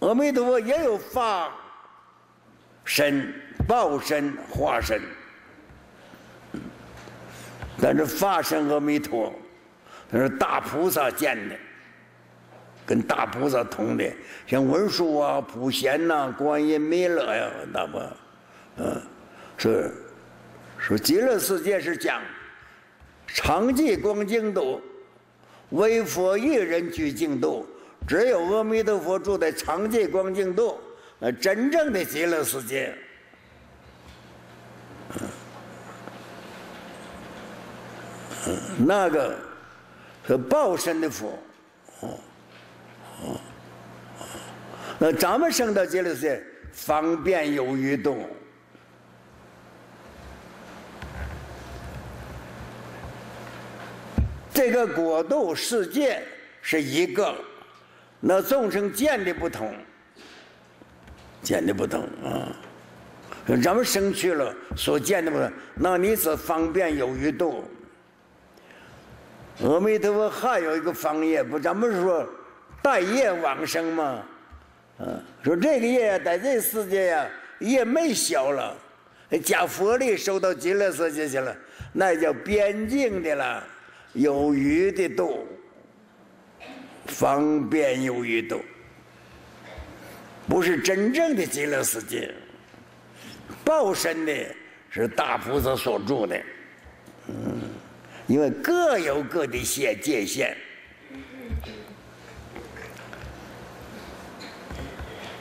[0.00, 1.52] 阿弥陀佛也有法
[2.84, 3.34] 身、
[3.66, 5.00] 报身、化身。
[7.82, 9.32] 但是法身阿弥陀，
[10.10, 11.56] 那是大菩萨见的，
[12.90, 14.04] 跟大菩萨同的，
[14.48, 18.00] 像文殊啊、普贤呐、观音弥勒呀，那不，
[18.78, 19.00] 嗯，
[19.56, 19.92] 是
[20.76, 22.20] 说极乐世界是讲
[23.28, 24.82] 常寂光净土，
[25.68, 27.64] 唯佛一人居净土，
[28.08, 30.76] 只有阿弥陀佛住在常寂光净土，
[31.20, 32.92] 那真正的极乐世界。
[38.78, 39.36] 那个
[40.26, 41.38] 是报身的佛，
[44.98, 48.26] 那咱们生到极乐世界，方便有余度。
[54.52, 56.22] 这个国度世界
[56.60, 57.34] 是一个，
[58.20, 59.74] 那众生见的不同，
[61.42, 62.52] 见的不同啊。
[63.62, 67.64] 咱们生去了所见的不同，那你是方便有余度。
[69.62, 72.28] 阿弥陀佛还有一个方业，不，咱们说
[72.82, 74.22] 大业往生嘛？
[74.98, 77.26] 嗯，说这个业在这世界呀，
[77.60, 78.76] 业没消了，
[79.42, 81.56] 加佛力收到极乐世界去了，
[81.92, 83.64] 那叫边境的了，
[84.12, 85.46] 有余的度，
[87.06, 88.60] 方便有余度，
[90.48, 92.32] 不是真正的极乐世界。
[93.64, 94.32] 报身的
[94.90, 96.42] 是大菩萨所住的，
[97.28, 97.60] 嗯。
[98.26, 100.56] 因为各有各的界界限，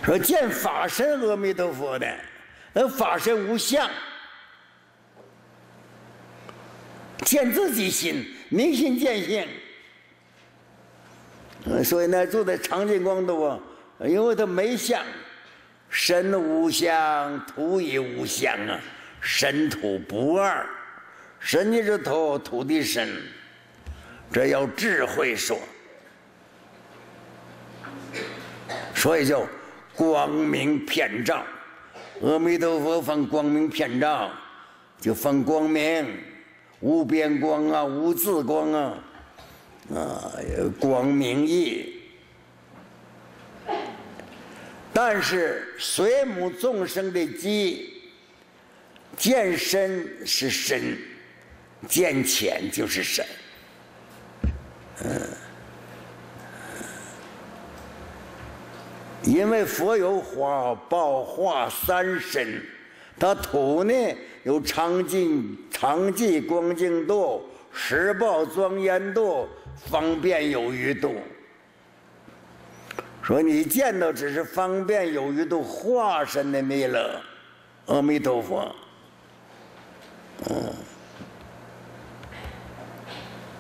[0.04, 2.16] 说见法身阿弥陀佛的，
[2.74, 3.90] 那法身无相，
[7.26, 9.48] 见自己心，明心见性。
[11.84, 13.60] 所以呢，住在长净光土啊，
[14.00, 15.04] 因为他没相，
[15.90, 18.80] 身无相，土也无相啊，
[19.22, 20.68] 身土不二。
[21.40, 23.10] 神的头，土地神，
[24.32, 25.58] 这要智慧说，
[28.94, 29.48] 所以就
[30.00, 31.44] 光明遍照。
[32.22, 34.32] 阿弥陀佛放光明遍照，
[35.02, 36.06] 就放光明，
[36.80, 38.98] 无边光啊，无字光啊，
[39.94, 40.32] 啊，
[40.80, 41.96] 光明义。
[44.94, 48.02] 但是水母众生的机，
[49.18, 50.98] 见深是深。
[51.88, 53.26] 见浅就是深，
[55.02, 55.22] 嗯，
[59.24, 62.62] 因为佛有化报化三身，
[63.20, 63.94] 他土呢
[64.44, 67.44] 有常进常寂光净度、
[67.74, 71.16] 十报庄严度、方便有余度。
[73.22, 77.22] 说你见到只是方便有余度化身的弥勒，
[77.88, 78.76] 阿弥陀佛，
[80.50, 80.74] 嗯。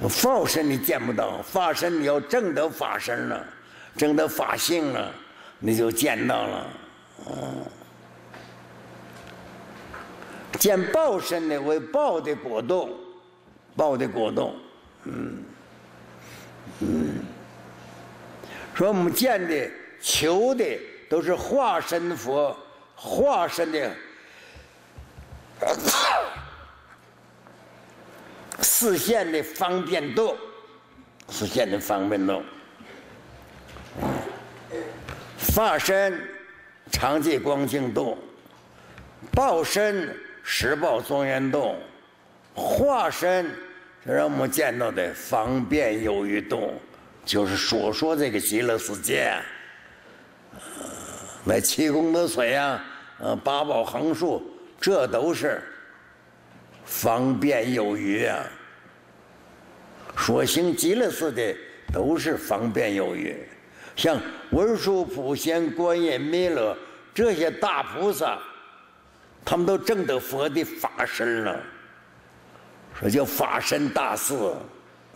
[0.08, 3.46] 法身你见不到，法身你要证得法身了，
[3.98, 5.14] 证得法性了，
[5.60, 6.68] 你就见到了。
[7.28, 7.66] 嗯，
[10.58, 12.90] 见报身的为报的果动，
[13.76, 14.56] 报的果动。
[15.04, 15.44] 嗯
[16.80, 17.26] 嗯，
[18.74, 19.70] 说我们见的、
[20.02, 20.66] 求的
[21.10, 22.56] 都是化身佛，
[22.96, 23.92] 化身的。
[28.62, 30.38] 视线的方便度，
[31.30, 32.42] 实现的方便度。
[35.60, 36.18] 法身
[36.90, 38.18] 常寂光净洞，
[39.34, 41.78] 报身实报庄严洞，
[42.56, 43.46] 化身
[44.06, 46.74] 让我们见到的方便有余洞，
[47.26, 49.36] 就是所说这个极乐世界。
[51.44, 52.82] 那七功德水啊，
[53.20, 54.42] 呃，八宝横竖，
[54.80, 55.62] 这都是
[56.86, 58.46] 方便有余啊。
[60.18, 61.54] 所行极乐世的
[61.94, 63.36] 都是方便有余，
[64.00, 64.18] 像
[64.52, 66.74] 文殊普贤观音弥勒
[67.14, 68.40] 这些大菩萨，
[69.44, 71.62] 他们都证得佛的法身了，
[72.98, 74.34] 说叫法身大士，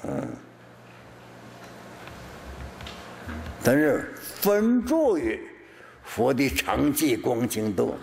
[0.04, 0.28] 嗯，
[3.64, 5.40] 但是分住于。
[6.04, 7.96] 佛的常寂光净度，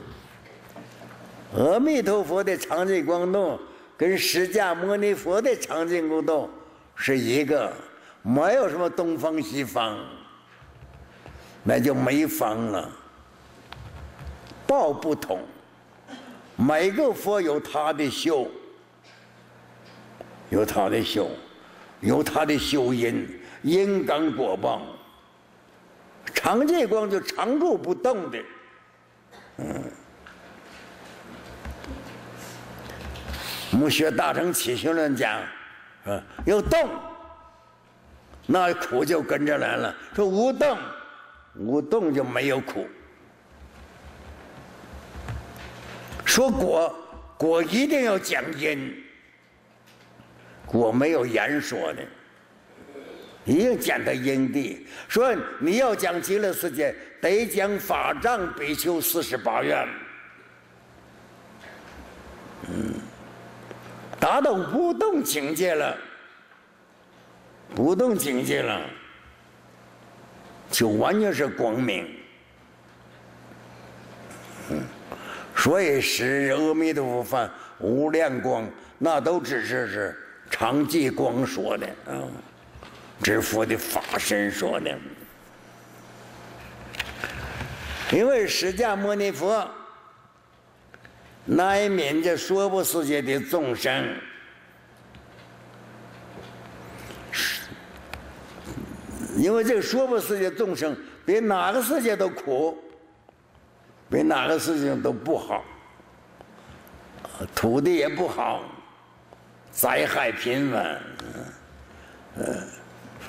[1.54, 3.60] 阿弥陀佛的常寂光度
[3.94, 6.48] 跟释迦牟尼佛的常寂光度
[6.94, 7.70] 是一个，
[8.22, 9.98] 没有什么东方西方，
[11.62, 12.90] 那就没方了。
[14.66, 15.40] 道不同，
[16.56, 18.48] 每个佛有他的修，
[20.48, 21.28] 有他的修，
[22.00, 23.26] 有他的修因，
[23.62, 24.82] 因感果报。
[26.32, 28.38] 常寂光就常住不动的，
[29.58, 29.82] 嗯，
[33.72, 35.38] 我们学大乘起心论讲，
[36.06, 36.88] 啊，有动，
[38.46, 39.94] 那苦就跟着来了。
[40.14, 40.78] 说无动，
[41.60, 42.88] 无动就没有苦。
[46.24, 46.94] 说果，
[47.36, 48.94] 果一定要讲因，
[50.64, 52.02] 果没有言说的。
[53.44, 59.88] 一定讲到因地，说你要讲极乐世界，得讲法藏比丘四十八愿。
[62.68, 62.94] 嗯，
[64.20, 65.96] 达到不动境界了，
[67.74, 68.82] 不动境界了，
[70.70, 72.08] 就完全是光明。
[75.56, 77.50] 所以是阿弥陀佛
[77.80, 78.66] 无量光，
[78.98, 80.16] 那都只是是
[80.48, 82.22] 常寂光说的啊。
[83.22, 84.98] 这佛的法身说的，
[88.10, 89.68] 因为释迦牟尼佛
[91.44, 94.16] 乃悯这娑婆世界的众生，
[99.40, 102.76] 因为这个娑婆世界众生比哪个世界都苦，
[104.10, 105.64] 比哪个世界都不好，
[107.54, 108.62] 土地也不好，
[109.70, 111.00] 灾害频繁，
[112.36, 112.44] 嗯。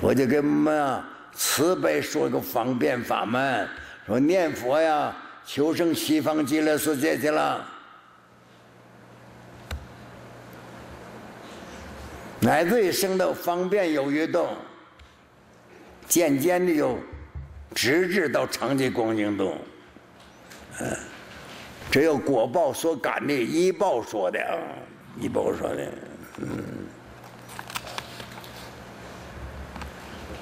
[0.00, 3.66] 我就给我们啊慈悲说个方便法门，
[4.06, 7.64] 说念佛呀，求生西方极乐世界去了，
[12.40, 14.56] 乃至于生到方便有余动，
[16.12, 16.98] 渐渐的就
[17.74, 19.56] 直至到长期光景度，
[20.78, 20.94] 嗯，
[21.90, 24.52] 只有果报所感的一报说的啊，
[25.18, 25.88] 一报说的，
[26.36, 26.62] 嗯。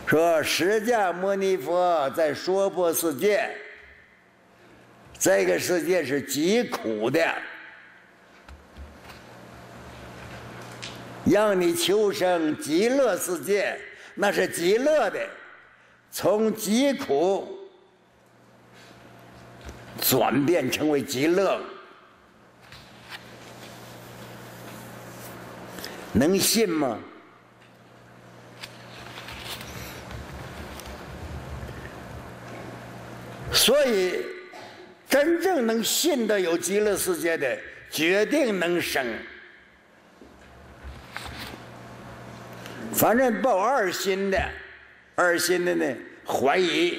[0.09, 3.49] 说释迦牟尼佛在娑婆世界，
[5.21, 7.33] 这个世界是极苦的，
[11.25, 13.79] 让你求生极乐世界，
[14.17, 15.25] 那是极乐的，
[16.11, 17.59] 从极苦
[20.01, 21.61] 转变成为极乐，
[26.13, 26.99] 能信吗？
[33.53, 34.25] 所以，
[35.09, 37.59] 真正能信的有极乐世界的，
[37.91, 39.07] 决定能生。
[42.93, 44.51] 反正抱二心的，
[45.21, 45.95] 二心的呢，
[46.27, 46.99] 怀疑，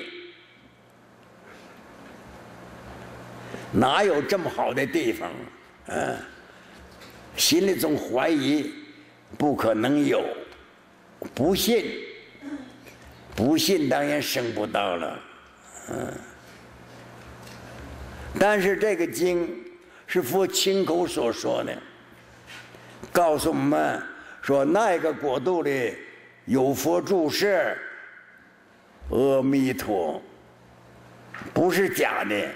[3.71, 5.27] 哪有这么好的地方？
[5.87, 6.15] 啊，
[7.35, 8.71] 心里总怀疑，
[9.39, 10.23] 不可能有，
[11.33, 11.83] 不信，
[13.35, 15.19] 不信当然生不到了，
[15.89, 16.13] 嗯。
[18.39, 19.49] 但是这个经
[20.05, 21.75] 是佛亲口所说的，
[23.11, 23.99] 告诉我们
[24.43, 25.95] 说那个国度里
[26.45, 27.75] 有佛住世，
[29.11, 30.21] 阿弥陀，
[31.53, 32.49] 不是假的，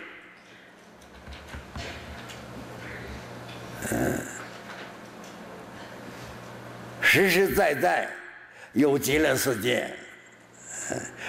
[3.92, 4.20] 嗯，
[7.02, 8.10] 实实在在
[8.74, 9.90] 有极乐世界，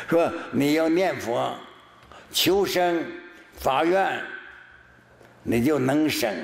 [0.08, 1.54] 说你要念佛，
[2.32, 3.04] 求生
[3.58, 4.22] 法愿。
[5.48, 6.34] 你就能生，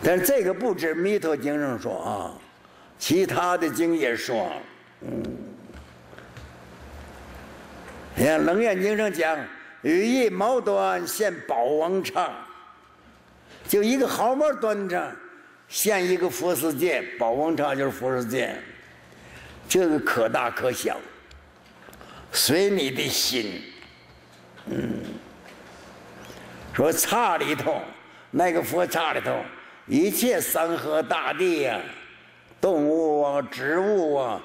[0.00, 2.32] 但这个不止《弥陀经》上说啊，
[2.98, 4.50] 其他的经也说，
[5.00, 5.22] 嗯，
[8.14, 9.36] 你看《楞严经》上讲，
[9.82, 12.30] 羽翼毛端现宝王刹，
[13.66, 15.12] 就一个毫毛端着
[15.68, 18.54] 现一个佛世界，宝王刹就是佛世界，
[19.68, 20.96] 这个可大可小，
[22.30, 23.62] 随你的心，
[24.66, 25.02] 嗯，
[26.72, 27.82] 说刹里头
[28.30, 29.36] 那个佛刹里头。
[29.88, 31.80] 一切山河大地呀，
[32.60, 34.40] 动物啊，植物啊，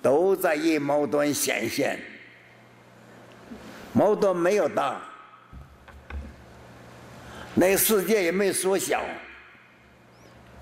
[0.00, 2.00] 都在一毛端显现。
[3.92, 5.00] 毛端没有大，
[7.54, 9.02] 那世界也没缩小。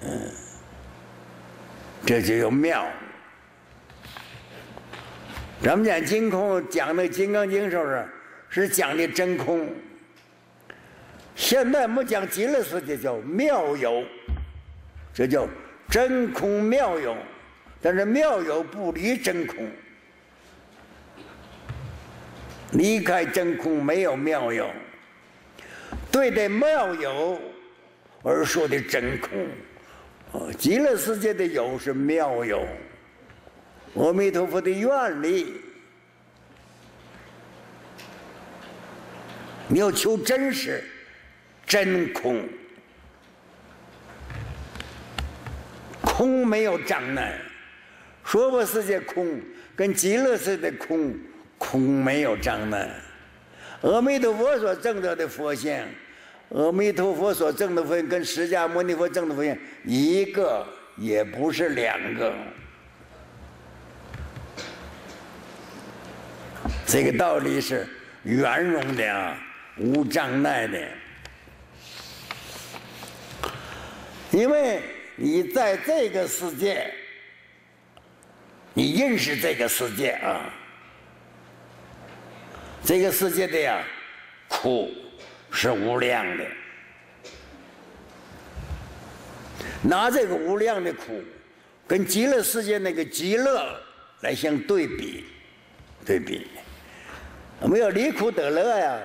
[0.01, 0.31] 嗯，
[2.05, 2.87] 这就有妙。
[5.63, 7.85] 咱们讲金空，讲那《金刚经》时候
[8.49, 9.69] 是讲的真空。
[11.37, 14.05] 现在我们讲极乐世界叫妙有。
[15.15, 15.47] 这叫
[15.89, 17.17] 真空妙有，
[17.81, 19.71] 但是妙有不离真空，
[22.73, 24.69] 离开真空没有妙有。
[26.11, 27.41] 对待妙有
[28.25, 29.47] 而说的真空，
[30.33, 32.67] 啊，极乐世界的有是妙有，
[33.95, 35.55] 阿弥陀佛的愿力，
[39.69, 40.83] 你要求真实，
[41.65, 42.43] 真空。
[46.17, 47.37] 空没有障碍，
[48.25, 49.41] 娑婆世界空
[49.75, 51.13] 跟极乐世界的空，
[51.59, 52.89] 空没有障碍。
[53.81, 55.85] 阿弥陀佛所证得的佛性，
[56.51, 60.65] 阿弥陀佛所证的佛性跟释迦牟尼佛证的佛性一个
[60.97, 62.33] 也不是两个。
[66.87, 67.85] 这个道理是
[68.23, 69.37] 圆融的，
[69.79, 70.79] 无障碍的，
[74.31, 74.81] 因为。
[75.17, 76.93] 你在这个世界，
[78.73, 80.53] 你认识这个世界啊？
[82.85, 83.83] 这个世界的呀，
[84.49, 84.93] 苦
[85.51, 86.45] 是无量的。
[89.81, 91.23] 拿这个无量的苦，
[91.87, 93.81] 跟极乐世界那个极乐
[94.23, 95.25] 来相对比，
[96.05, 96.47] 对比，
[97.61, 98.99] 我们要离苦得乐呀，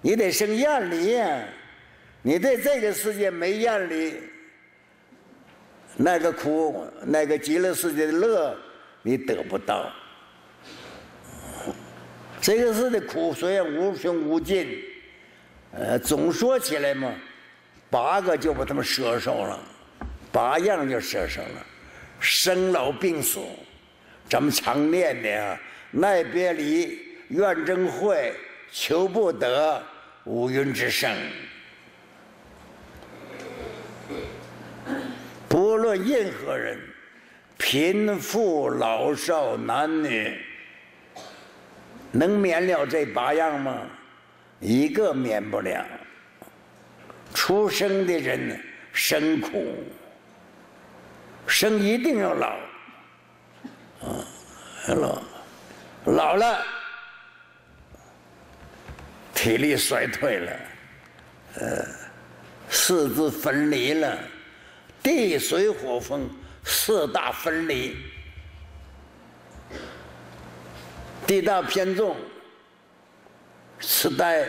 [0.00, 1.44] 你得生厌离呀，
[2.22, 4.29] 你对这个世界没厌离。
[6.02, 8.56] 那个苦，那个极乐世界的乐，
[9.02, 9.92] 你得不到。
[12.40, 14.82] 这个世的苦虽然无穷无尽，
[15.72, 17.12] 呃，总说起来嘛，
[17.90, 19.60] 八个就把他们舍受了，
[20.32, 21.66] 八样就舍受了：
[22.18, 23.38] 生老病死，
[24.26, 26.98] 咱们常念的啊奈别离、
[27.28, 28.32] 怨憎会、
[28.72, 29.82] 求不得、
[30.24, 31.14] 五蕴之生。
[35.70, 36.76] 不论任何人，
[37.56, 40.36] 贫富老少男女，
[42.10, 43.80] 能免了这八样吗？
[44.58, 45.86] 一个免不了。
[47.32, 48.60] 出生的人
[48.92, 49.76] 生苦，
[51.46, 52.48] 生一定要老，
[54.00, 54.26] 啊，
[54.88, 55.22] 老，
[56.06, 56.64] 老了，
[59.32, 60.52] 体力衰退了，
[61.60, 61.86] 呃，
[62.68, 64.18] 四肢分离了。
[65.02, 66.28] 地水火风
[66.62, 67.96] 四大分离，
[71.26, 72.14] 地大偏重，
[73.78, 74.46] 痴呆，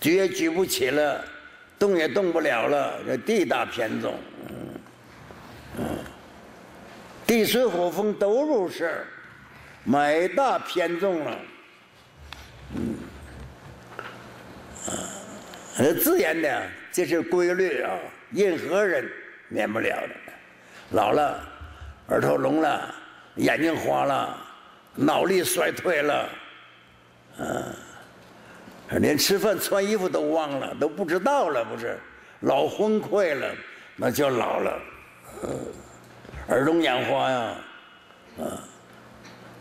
[0.00, 1.24] 举也举不起了，
[1.76, 3.02] 动也动不了了。
[3.04, 4.14] 这地大偏重，
[5.76, 5.84] 嗯，
[7.26, 9.04] 地水火风都入事
[9.82, 11.38] 买大偏重了，
[12.76, 12.94] 嗯，
[14.86, 17.98] 啊，自然的，这是规律啊，
[18.30, 19.10] 任何人。
[19.54, 20.08] 免不了的，
[20.90, 21.40] 老了，
[22.08, 22.92] 耳朵聋了，
[23.36, 24.36] 眼睛花了，
[24.96, 26.28] 脑力衰退了，
[27.38, 31.96] 嗯，连吃饭穿衣服都忘了，都不知道了，不是，
[32.40, 33.54] 老昏聩了，
[33.94, 34.80] 那叫老了，
[36.48, 37.54] 耳聋眼花呀，
[38.40, 38.58] 啊，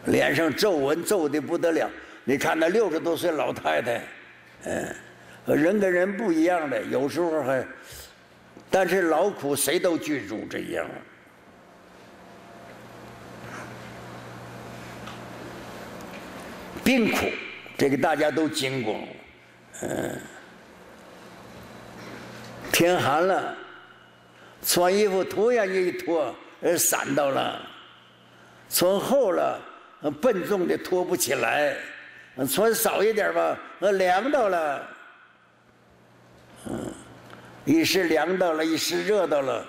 [0.05, 1.87] 脸上皱纹皱的不得了，
[2.23, 4.01] 你看那六十多岁老太太，
[4.63, 4.95] 嗯，
[5.45, 7.63] 人跟人不一样的，有时候还。
[8.76, 10.89] 但是劳苦谁都记住这样，
[16.84, 17.28] 病苦
[17.78, 18.99] 这个大家都经过，
[19.84, 20.19] 嗯，
[22.71, 23.55] 天寒了，
[24.65, 27.59] 穿衣服突然间一脱，呃，散到了；
[28.71, 29.61] 穿厚了，
[30.19, 31.76] 笨重的脱不起来；
[32.47, 34.92] 穿少一点吧，呃，凉到了，
[37.66, 39.66] 一时凉到了，一时热到了，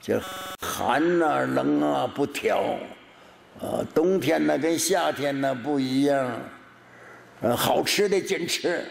[0.00, 0.18] 就
[0.60, 2.78] 寒啊冷啊不调，
[3.60, 6.40] 啊冬天呢跟夏天呢不一样，
[7.42, 8.84] 呃好吃的尽吃，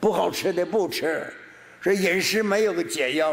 [0.00, 1.26] 不好吃的不吃，
[1.82, 3.32] 这饮食没有个解药。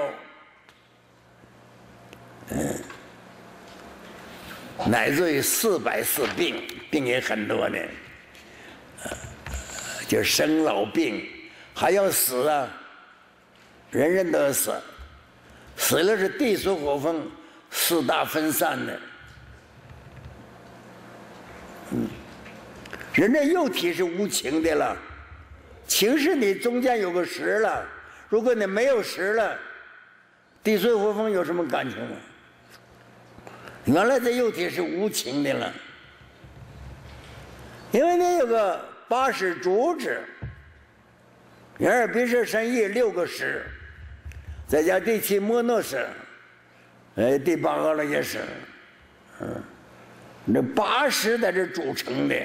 [2.50, 2.76] 嗯，
[4.86, 7.78] 乃至于四百四病，病也很多呢，
[10.06, 11.26] 就生老病，
[11.74, 12.68] 还要死啊，
[13.94, 14.74] 人人都要死，
[15.78, 17.30] 死了是地水火风
[17.70, 19.00] 四大分散的，
[21.92, 22.08] 嗯，
[23.14, 24.98] 人的肉体是无情的了，
[25.88, 27.86] 情是你中间有个实了，
[28.30, 29.56] 如果你没有实了，
[30.64, 32.16] 地水火风有什么感情呢？
[33.86, 35.72] 原来这肉体是无情的了，
[37.92, 40.20] 因为你有个八识主旨，
[41.78, 43.64] 眼耳鼻舌身意六个识，
[44.68, 46.08] 再加第七摩诺是，
[47.16, 48.40] 哎，第八个了也是，
[49.42, 49.64] 嗯，
[50.46, 52.36] 那八十在这组成的，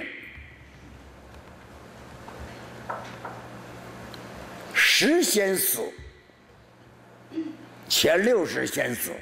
[4.75, 5.83] 十先死，
[7.89, 9.13] 前六十先死，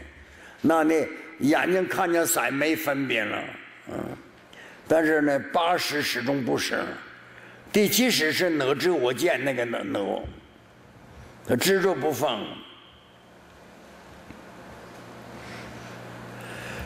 [0.61, 1.07] 那你。
[1.41, 3.45] 眼睛看见色没分别了，
[3.89, 3.95] 嗯，
[4.89, 6.83] 但是呢，八十始终不生，
[7.71, 10.01] 第七十是哪知我见那个哪哪，
[11.47, 12.43] 他执着不放，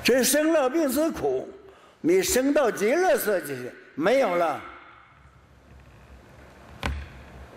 [0.02, 1.48] 这生老病死苦，
[2.00, 4.60] 你生到极乐世界没有了，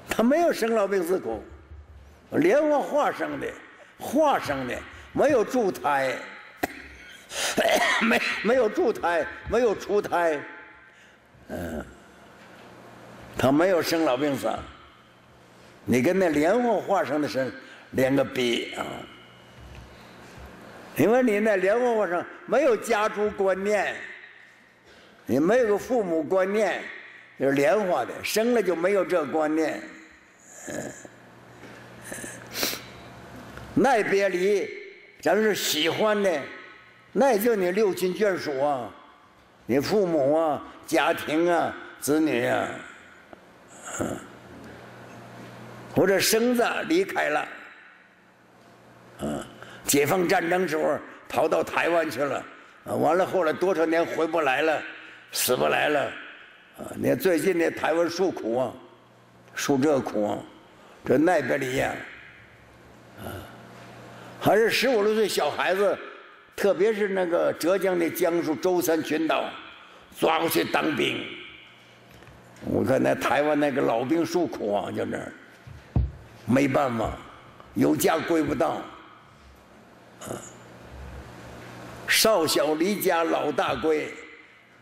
[0.10, 1.44] 他没有生老病死苦，
[2.32, 3.48] 莲花化生的，
[3.98, 4.78] 化生的
[5.14, 6.16] 没有助胎。
[8.04, 10.39] 没没有助胎，没有出胎，
[11.48, 11.84] 嗯，
[13.36, 14.48] 他没有生老病死。
[15.84, 17.52] 你跟那莲花化生的生
[17.91, 18.86] 连个逼啊！
[20.96, 23.96] 因为你那莲花化生没有家族观念，
[25.26, 26.82] 你没有个父母观念，
[27.39, 29.82] 就是莲花的，生了就没有这观念，
[30.68, 30.91] 嗯，
[33.74, 34.70] 奈别离，
[35.20, 36.41] 咱们是喜欢的。
[37.12, 38.89] 那也叫你六亲眷属啊，
[39.66, 42.70] 你父母啊，家庭啊，子女啊，
[44.00, 44.18] 嗯，
[45.96, 47.48] 或者生子离开了，
[49.20, 49.46] 嗯，
[49.86, 52.44] 解放战争时候跑到台湾去了，
[52.86, 54.82] 啊，完了后来多少年回不来了，
[55.32, 56.02] 死不来了，
[56.78, 58.74] 啊，你看最近的台湾受苦啊，
[59.54, 60.38] 受这苦啊，
[61.06, 61.94] 这奈别离呀，
[63.20, 63.28] 啊，
[64.40, 65.98] 还是十五六岁小孩子。
[66.56, 69.50] 特别是那个浙江的江苏舟山群岛，
[70.20, 71.26] 抓过去当兵。
[72.66, 75.32] 我看那台湾那个老兵受苦啊，就那儿，
[76.46, 77.18] 没办法，
[77.74, 78.80] 有家归不到，
[82.07, 84.07] 少小离家老大归，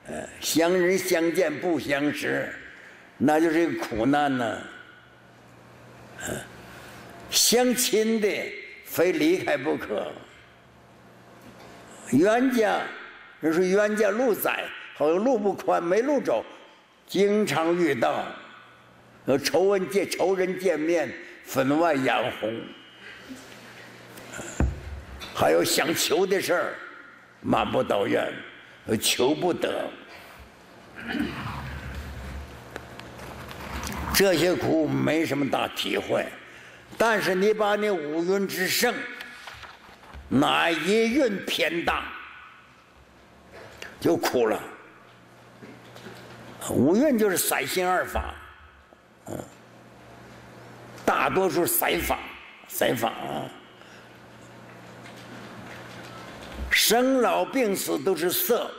[0.07, 2.53] 呃，乡人相见不相识，
[3.17, 4.57] 那就是一个苦难呐。
[7.29, 8.27] 相亲的
[8.85, 10.11] 非离开不可。
[12.11, 12.81] 冤家，
[13.39, 14.65] 人说冤家路窄，
[14.95, 16.43] 好像路不宽，没路走，
[17.07, 18.25] 经常遇到。
[19.25, 21.09] 呃仇人见仇人见面，
[21.43, 22.61] 分外眼红。
[25.41, 26.75] 还有想求的事儿，
[27.41, 28.31] 满不到愿，
[29.01, 29.89] 求不得。
[34.13, 36.27] 这些苦没什么大体会，
[36.95, 38.93] 但是你把那五蕴之盛。
[40.29, 42.03] 哪一蕴偏大，
[43.99, 44.61] 就苦了。
[46.69, 48.35] 五蕴就是三心二法，
[49.25, 49.37] 嗯，
[51.03, 52.19] 大多数三法，
[52.67, 53.49] 三法啊，
[56.72, 58.72] 生老病死都是色，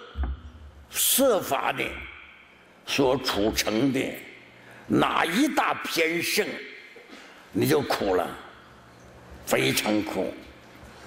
[0.91, 1.85] 色法的
[2.87, 4.01] 所储成的，
[4.89, 6.47] 哪一大偏盛，
[7.53, 8.27] 你就苦了，
[9.47, 10.33] 非常苦。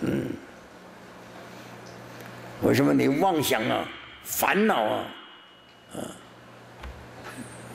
[0.01, 0.27] 嗯，
[2.61, 3.87] 为什么你妄想啊、
[4.23, 5.07] 烦恼啊？
[5.95, 5.99] 啊，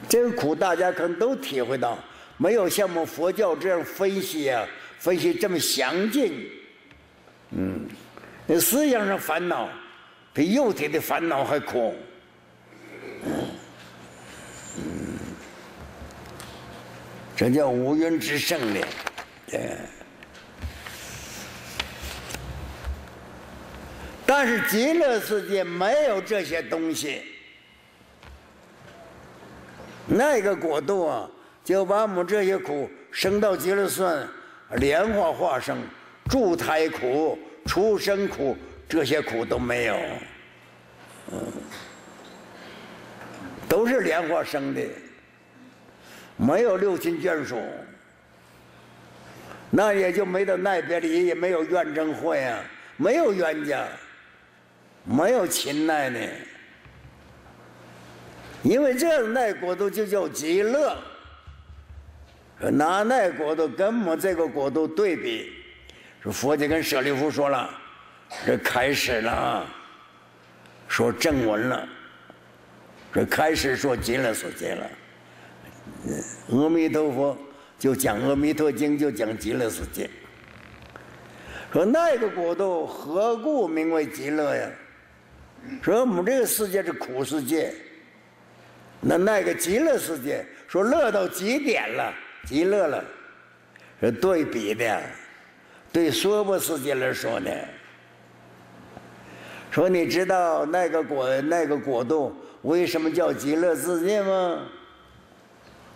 [0.08, 1.98] 这个苦大家可能都体会到，
[2.36, 4.64] 没有像我们佛教这样分析啊，
[4.98, 6.48] 分析这么详尽。
[7.50, 7.88] 嗯，
[8.52, 9.68] 那思想上烦恼
[10.32, 11.94] 比肉体的烦恼还苦。
[17.36, 18.80] 这叫无云之胜的，
[19.46, 19.76] 对。
[24.26, 27.22] 但是极乐世界没有这些东西，
[30.08, 31.30] 那个国度啊，
[31.64, 34.28] 就把我们这些苦升到极乐算，
[34.72, 35.78] 莲花化生、
[36.28, 37.38] 助胎苦、
[37.70, 38.56] 出生苦，
[38.88, 39.96] 这些苦都没有，
[41.30, 41.38] 嗯，
[43.68, 44.82] 都是莲花生的，
[46.36, 47.62] 没有六亲眷属，
[49.70, 52.58] 那也就没得奈别离，也没有怨憎会啊，
[52.96, 53.86] 没有冤家，
[55.04, 56.18] 没有亲奈呢，
[58.64, 60.96] 因为这样奈国度就叫极乐。
[62.72, 65.59] 拿那国度跟我们这个国度对比，
[66.22, 67.70] 说佛就跟舍利弗说了，
[68.44, 69.66] 这开始了啊，
[70.86, 71.88] 说正文了，
[73.12, 74.90] 这开始说极乐世界了。
[76.50, 77.38] 阿弥陀佛
[77.78, 80.08] 就讲《阿弥陀经》，就讲极乐世界。
[81.72, 84.68] 说那个国度何故名为极乐呀？
[85.82, 87.72] 说我们这个世界是苦世界，
[89.00, 92.12] 那那个极乐世界说乐到极点了。
[92.46, 93.04] 极乐了，
[94.00, 95.02] 是对比的，
[95.92, 97.50] 对娑婆世界来说呢。
[99.70, 104.66] 说你知道那个果那个国度为什么叫极乐世界吗？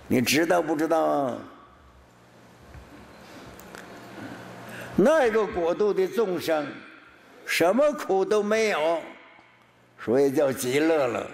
[0.07, 1.39] 你知道不知道啊？
[4.97, 6.67] 那个国度的众生，
[7.47, 9.01] 什么苦都没有，
[9.99, 11.27] 所以叫极乐了。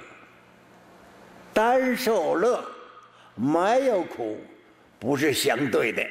[1.52, 2.64] 单受乐，
[3.34, 4.38] 没有苦。
[4.98, 6.06] 不是相对的，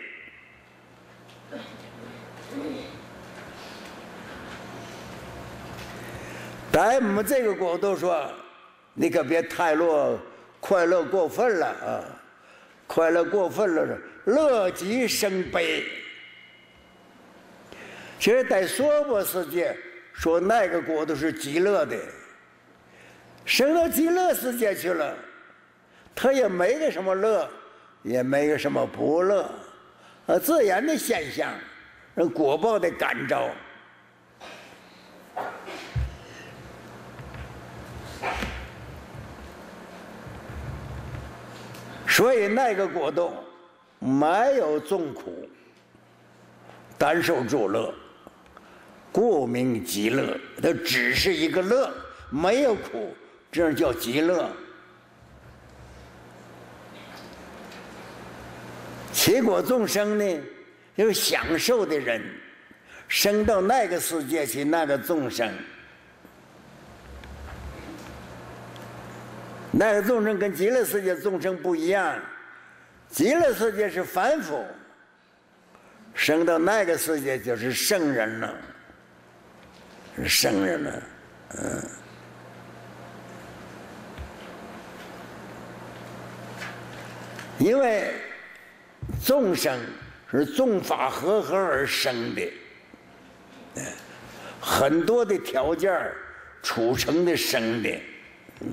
[6.71, 8.31] 在我们这个国度说，
[8.93, 10.17] 你可别太乐，
[10.59, 12.03] 快乐过分了啊！
[12.87, 15.83] 快乐过分了，乐极生悲。
[18.19, 19.75] 其实，在娑婆世界
[20.13, 21.97] 说那个国度是极乐的，
[23.45, 25.15] 升到极乐世界去了，
[26.15, 27.49] 他也没个什么乐。
[28.01, 29.51] 也没有什么不乐，
[30.27, 31.53] 呃，自然的现象，
[32.27, 33.49] 果报的感召，
[42.07, 43.33] 所以那个果冻
[43.99, 45.47] 没有众苦，
[46.97, 47.93] 单受诸乐，
[49.11, 50.37] 故名极乐。
[50.61, 51.89] 它只是一个乐，
[52.29, 53.15] 没有苦，
[53.49, 54.49] 这样叫极乐。
[59.13, 60.41] 结果众生呢，
[61.03, 62.21] 有享受的人，
[63.07, 65.49] 生到那个世界去，那个众生，
[69.71, 72.19] 那个众生跟极乐世界众生不一样，
[73.09, 74.65] 极乐世界是凡夫，
[76.13, 78.53] 生到那个世界就是圣人了，
[80.17, 81.03] 是圣人了，
[81.55, 81.83] 嗯，
[87.57, 88.13] 因为。
[89.25, 89.77] 众生
[90.31, 92.47] 是众法合合而生的，
[94.61, 95.91] 很多的条件
[96.61, 97.89] 储成的生的，
[98.61, 98.69] 嗯，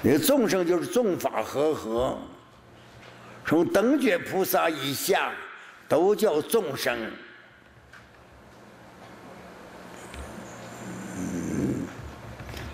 [0.00, 2.18] 那众生就是众法合合，
[3.44, 5.32] 从等觉菩萨以下
[5.86, 6.98] 都叫众生，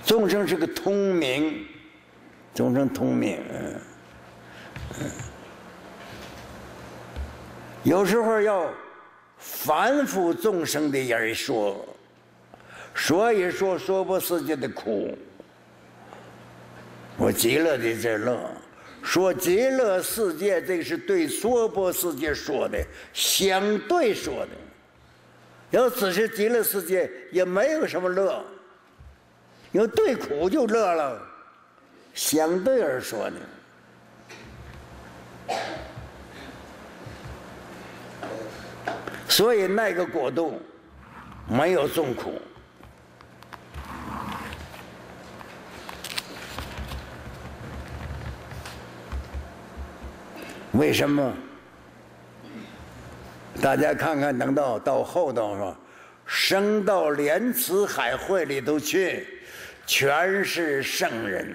[0.06, 1.66] 众生是个通明，
[2.54, 3.40] 众生通明。
[7.84, 8.70] 有时候要
[9.38, 11.86] 反复众生的人说，
[12.94, 15.16] 所以说说不世界的苦，
[17.16, 18.38] 我极乐的这乐，
[19.02, 24.48] 说极乐世界这是对娑婆世界说的，相对说的。
[25.70, 28.42] 要只是极乐世界也没有什么乐，
[29.70, 31.20] 因为对苦就乐了，
[32.14, 33.36] 相对而说的。
[39.28, 40.60] 所以那个国度
[41.46, 42.40] 没有众苦，
[50.72, 51.32] 为什么？
[53.60, 55.76] 大家看看，等到到后头是吧？
[56.24, 59.26] 升到莲池海会里头去，
[59.86, 61.54] 全是圣人。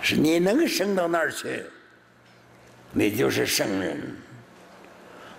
[0.00, 1.64] 是你能升到那儿去？
[2.92, 4.00] 你就是圣人，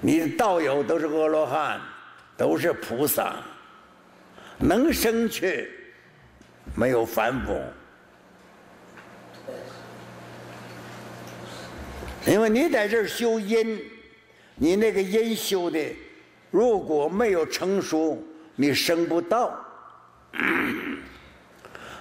[0.06, 1.80] 你的道友都是阿罗汉，
[2.36, 3.38] 都是菩萨，
[4.60, 5.70] 能生去，
[6.76, 7.58] 没有凡夫。
[12.28, 13.82] 因为你在这儿修因，
[14.56, 15.80] 你那个因修的，
[16.51, 18.22] 如果没有成熟，
[18.58, 19.58] 你升不到。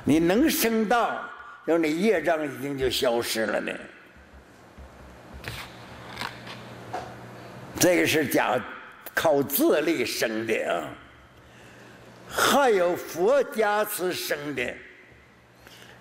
[0.03, 1.23] 你能升到，
[1.65, 3.73] 让你业障已经就消失了呢。
[7.83, 8.63] 这个是讲
[9.13, 10.87] 靠自力生的啊，
[12.31, 14.73] 还有佛加持生的，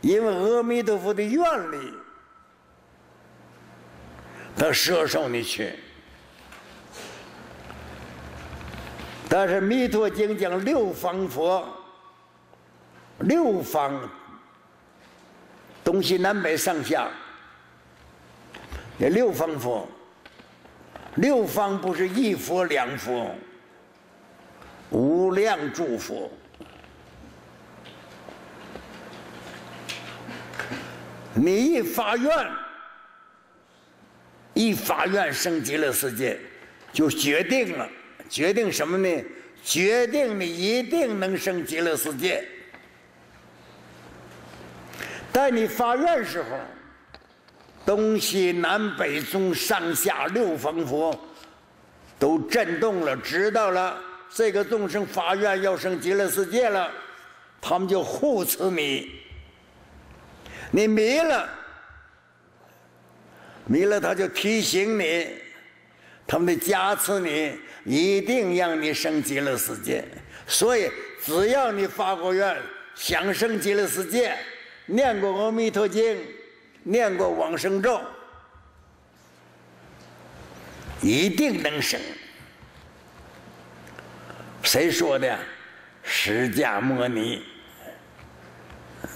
[0.02, 1.92] 因为阿弥陀佛的愿力，
[4.56, 5.74] 他摄受你去。
[9.28, 11.68] 但是《弥陀经》讲六方佛，
[13.22, 14.08] 六方
[15.84, 17.10] 东西南北上下，
[19.00, 19.90] 那六方佛。
[21.16, 23.36] 六方不是一佛两佛，
[24.92, 26.32] 无量诸佛。
[31.34, 32.48] 你一发愿，
[34.54, 36.40] 一发愿升极乐世界，
[36.94, 37.90] 就决定了，
[38.30, 39.24] 决定什么呢？
[39.64, 42.48] 决定你一定能升极乐世界。
[45.34, 46.50] 在你发愿时候。
[47.86, 51.20] 东西南北中上下六方佛
[52.20, 53.98] 都震动了，知道了
[54.30, 56.92] 这个众生发愿要升极乐世界了，
[57.60, 59.20] 他们就护持你。
[60.70, 61.50] 你迷了，
[63.66, 65.28] 迷了他就提醒你，
[66.28, 70.04] 他们得加持你，一定让你升极乐世界。
[70.46, 70.90] 所以
[71.24, 72.56] 只要你发过愿
[72.94, 74.38] 想升极乐世界，
[74.86, 76.18] 念过阿弥陀经。
[76.84, 78.02] 念过往生咒，
[81.02, 82.00] 一定能生。
[84.64, 85.38] 谁说的？
[86.04, 87.44] 释迦牟尼。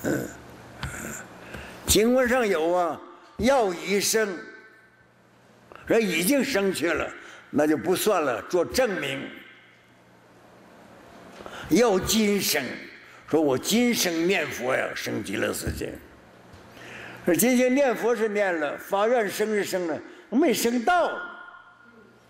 [0.04, 0.28] 嗯，
[1.88, 3.02] 经文上有啊，
[3.38, 4.38] 要一生，
[5.88, 7.12] 人已经生去了，
[7.50, 9.28] 那就不算了，做证明。
[11.70, 12.64] 要今生，
[13.28, 15.94] 说我今生念佛呀，升极乐世界。
[17.28, 20.00] 而今天念佛是念了，发愿生是生了，
[20.30, 21.12] 没生到，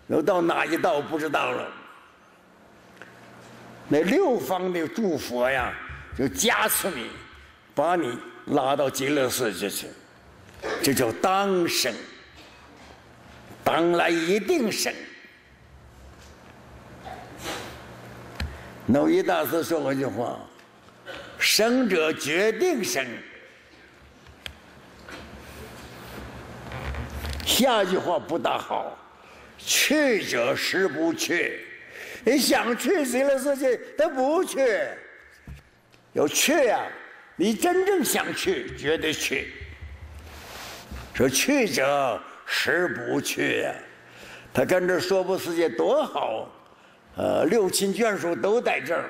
[0.08, 1.68] 要到哪一道不知道了。
[3.88, 5.72] 那六方的诸佛呀，
[6.16, 7.10] 就加持你，
[7.74, 9.86] 把你拉到极乐世界去，
[10.82, 11.92] 这叫当生，
[13.62, 14.92] 当来一定生。
[18.88, 20.38] 耨一大师说过一句话
[21.38, 23.04] ：“生者决定生。”
[27.46, 28.98] 下句话不大好，
[29.56, 31.60] 去者实不去。
[32.24, 34.58] 你想去极乐世界，他不去。
[36.12, 36.82] 要去呀，
[37.36, 39.52] 你真正想去，绝对去。
[41.14, 43.72] 说去者实不去呀，
[44.52, 46.50] 他跟这说不世界多好，
[47.16, 49.04] 呃，六亲眷属都在这儿。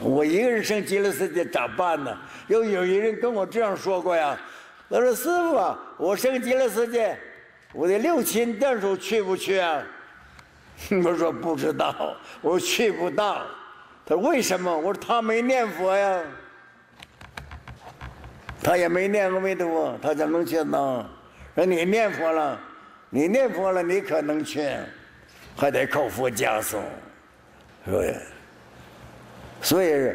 [0.00, 2.18] 我一个人上极乐世界咋办呢？
[2.48, 4.36] 又有一人跟我这样说过呀。
[4.90, 7.18] 他说：“师傅啊，我升极乐世界，
[7.72, 9.82] 我的六亲眷属去不去啊？”
[11.04, 13.46] 我说：“不知道，我去不到。”
[14.06, 16.22] 他说：“为什么？”我说：“他没念佛呀，
[18.62, 21.10] 他也没念过弥陀，他怎么能去呢？
[21.54, 22.60] 说你念佛了，
[23.10, 24.68] 你念佛了，你可能去，
[25.56, 26.82] 还得靠佛加送，
[27.86, 28.20] 是不是？
[29.62, 30.14] 所以。”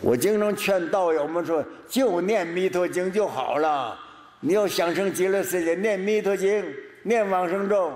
[0.00, 3.98] 我经常劝道友们说：“就念弥陀经就好了。
[4.40, 6.64] 你要想成极乐世界，念弥陀经，
[7.02, 7.92] 念往生咒。”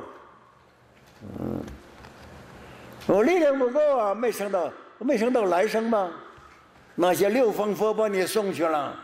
[1.41, 1.61] 嗯，
[3.07, 6.11] 我力量不够啊，没升到，没升到来生吗？
[6.95, 8.95] 那些六方佛把你送去了，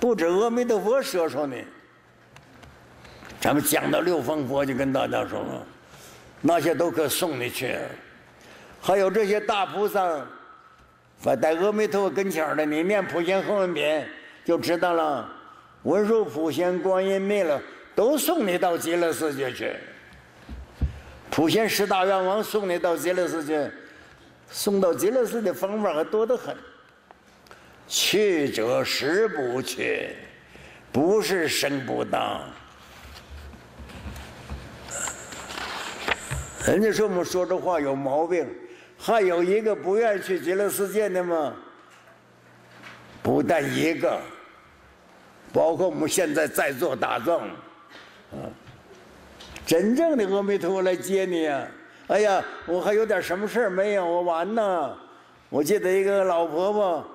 [0.00, 1.64] 不止阿弥陀佛说说你。
[3.40, 5.66] 咱们讲到六方佛，就跟大家说了，
[6.40, 7.78] 那些都可送你去，
[8.80, 10.26] 还有这些大菩萨。
[11.20, 14.04] 在阿弥陀佛跟前的，你念普贤横文品
[14.44, 15.28] 就知道了。
[15.82, 17.60] 文殊普贤观音灭了
[17.94, 19.72] 都送你到极乐世界去。
[21.30, 23.70] 普贤十大愿王送你到极乐世界，
[24.50, 26.56] 送到极乐世界方法还多得很。
[27.86, 30.10] 去者实不去，
[30.92, 32.42] 不是生不当。
[36.66, 38.46] 人家说我们说这话有毛病。
[39.08, 41.54] 还有一个不愿去极乐世界的吗？
[43.22, 44.20] 不但一个，
[45.50, 47.40] 包括我们现在在座大众，
[48.32, 48.44] 啊，
[49.64, 51.66] 真正的阿弥陀佛来接你啊！
[52.08, 54.04] 哎呀，我还有点什么事儿没有？
[54.04, 54.94] 我完呢。
[55.48, 57.06] 我记得一个老婆婆，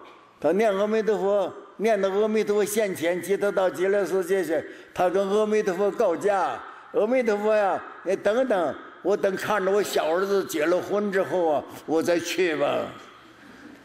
[0.41, 4.65] 她念阿弥陀佛，念到阿弥陀佛现前，接她到极乐世界去。
[4.95, 6.59] 她跟阿弥陀佛告假
[6.93, 12.85] ：“阿弥陀佛呀，你等等。”我等看着我小儿子结了婚之后啊，我再去吧。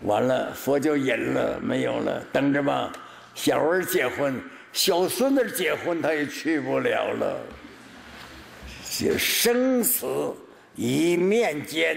[0.02, 2.22] 完了，佛就隐了，没有了。
[2.32, 2.92] 等着吧，
[3.34, 4.40] 小儿结婚，
[4.72, 7.36] 小孙子结婚，他也去不了了。
[8.96, 10.06] 就生死
[10.76, 11.96] 一面间，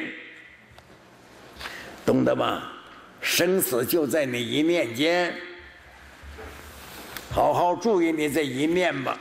[2.04, 2.74] 懂得吧？
[3.22, 5.32] 生死就在你一面间，
[7.30, 9.16] 好好注意你这一面吧。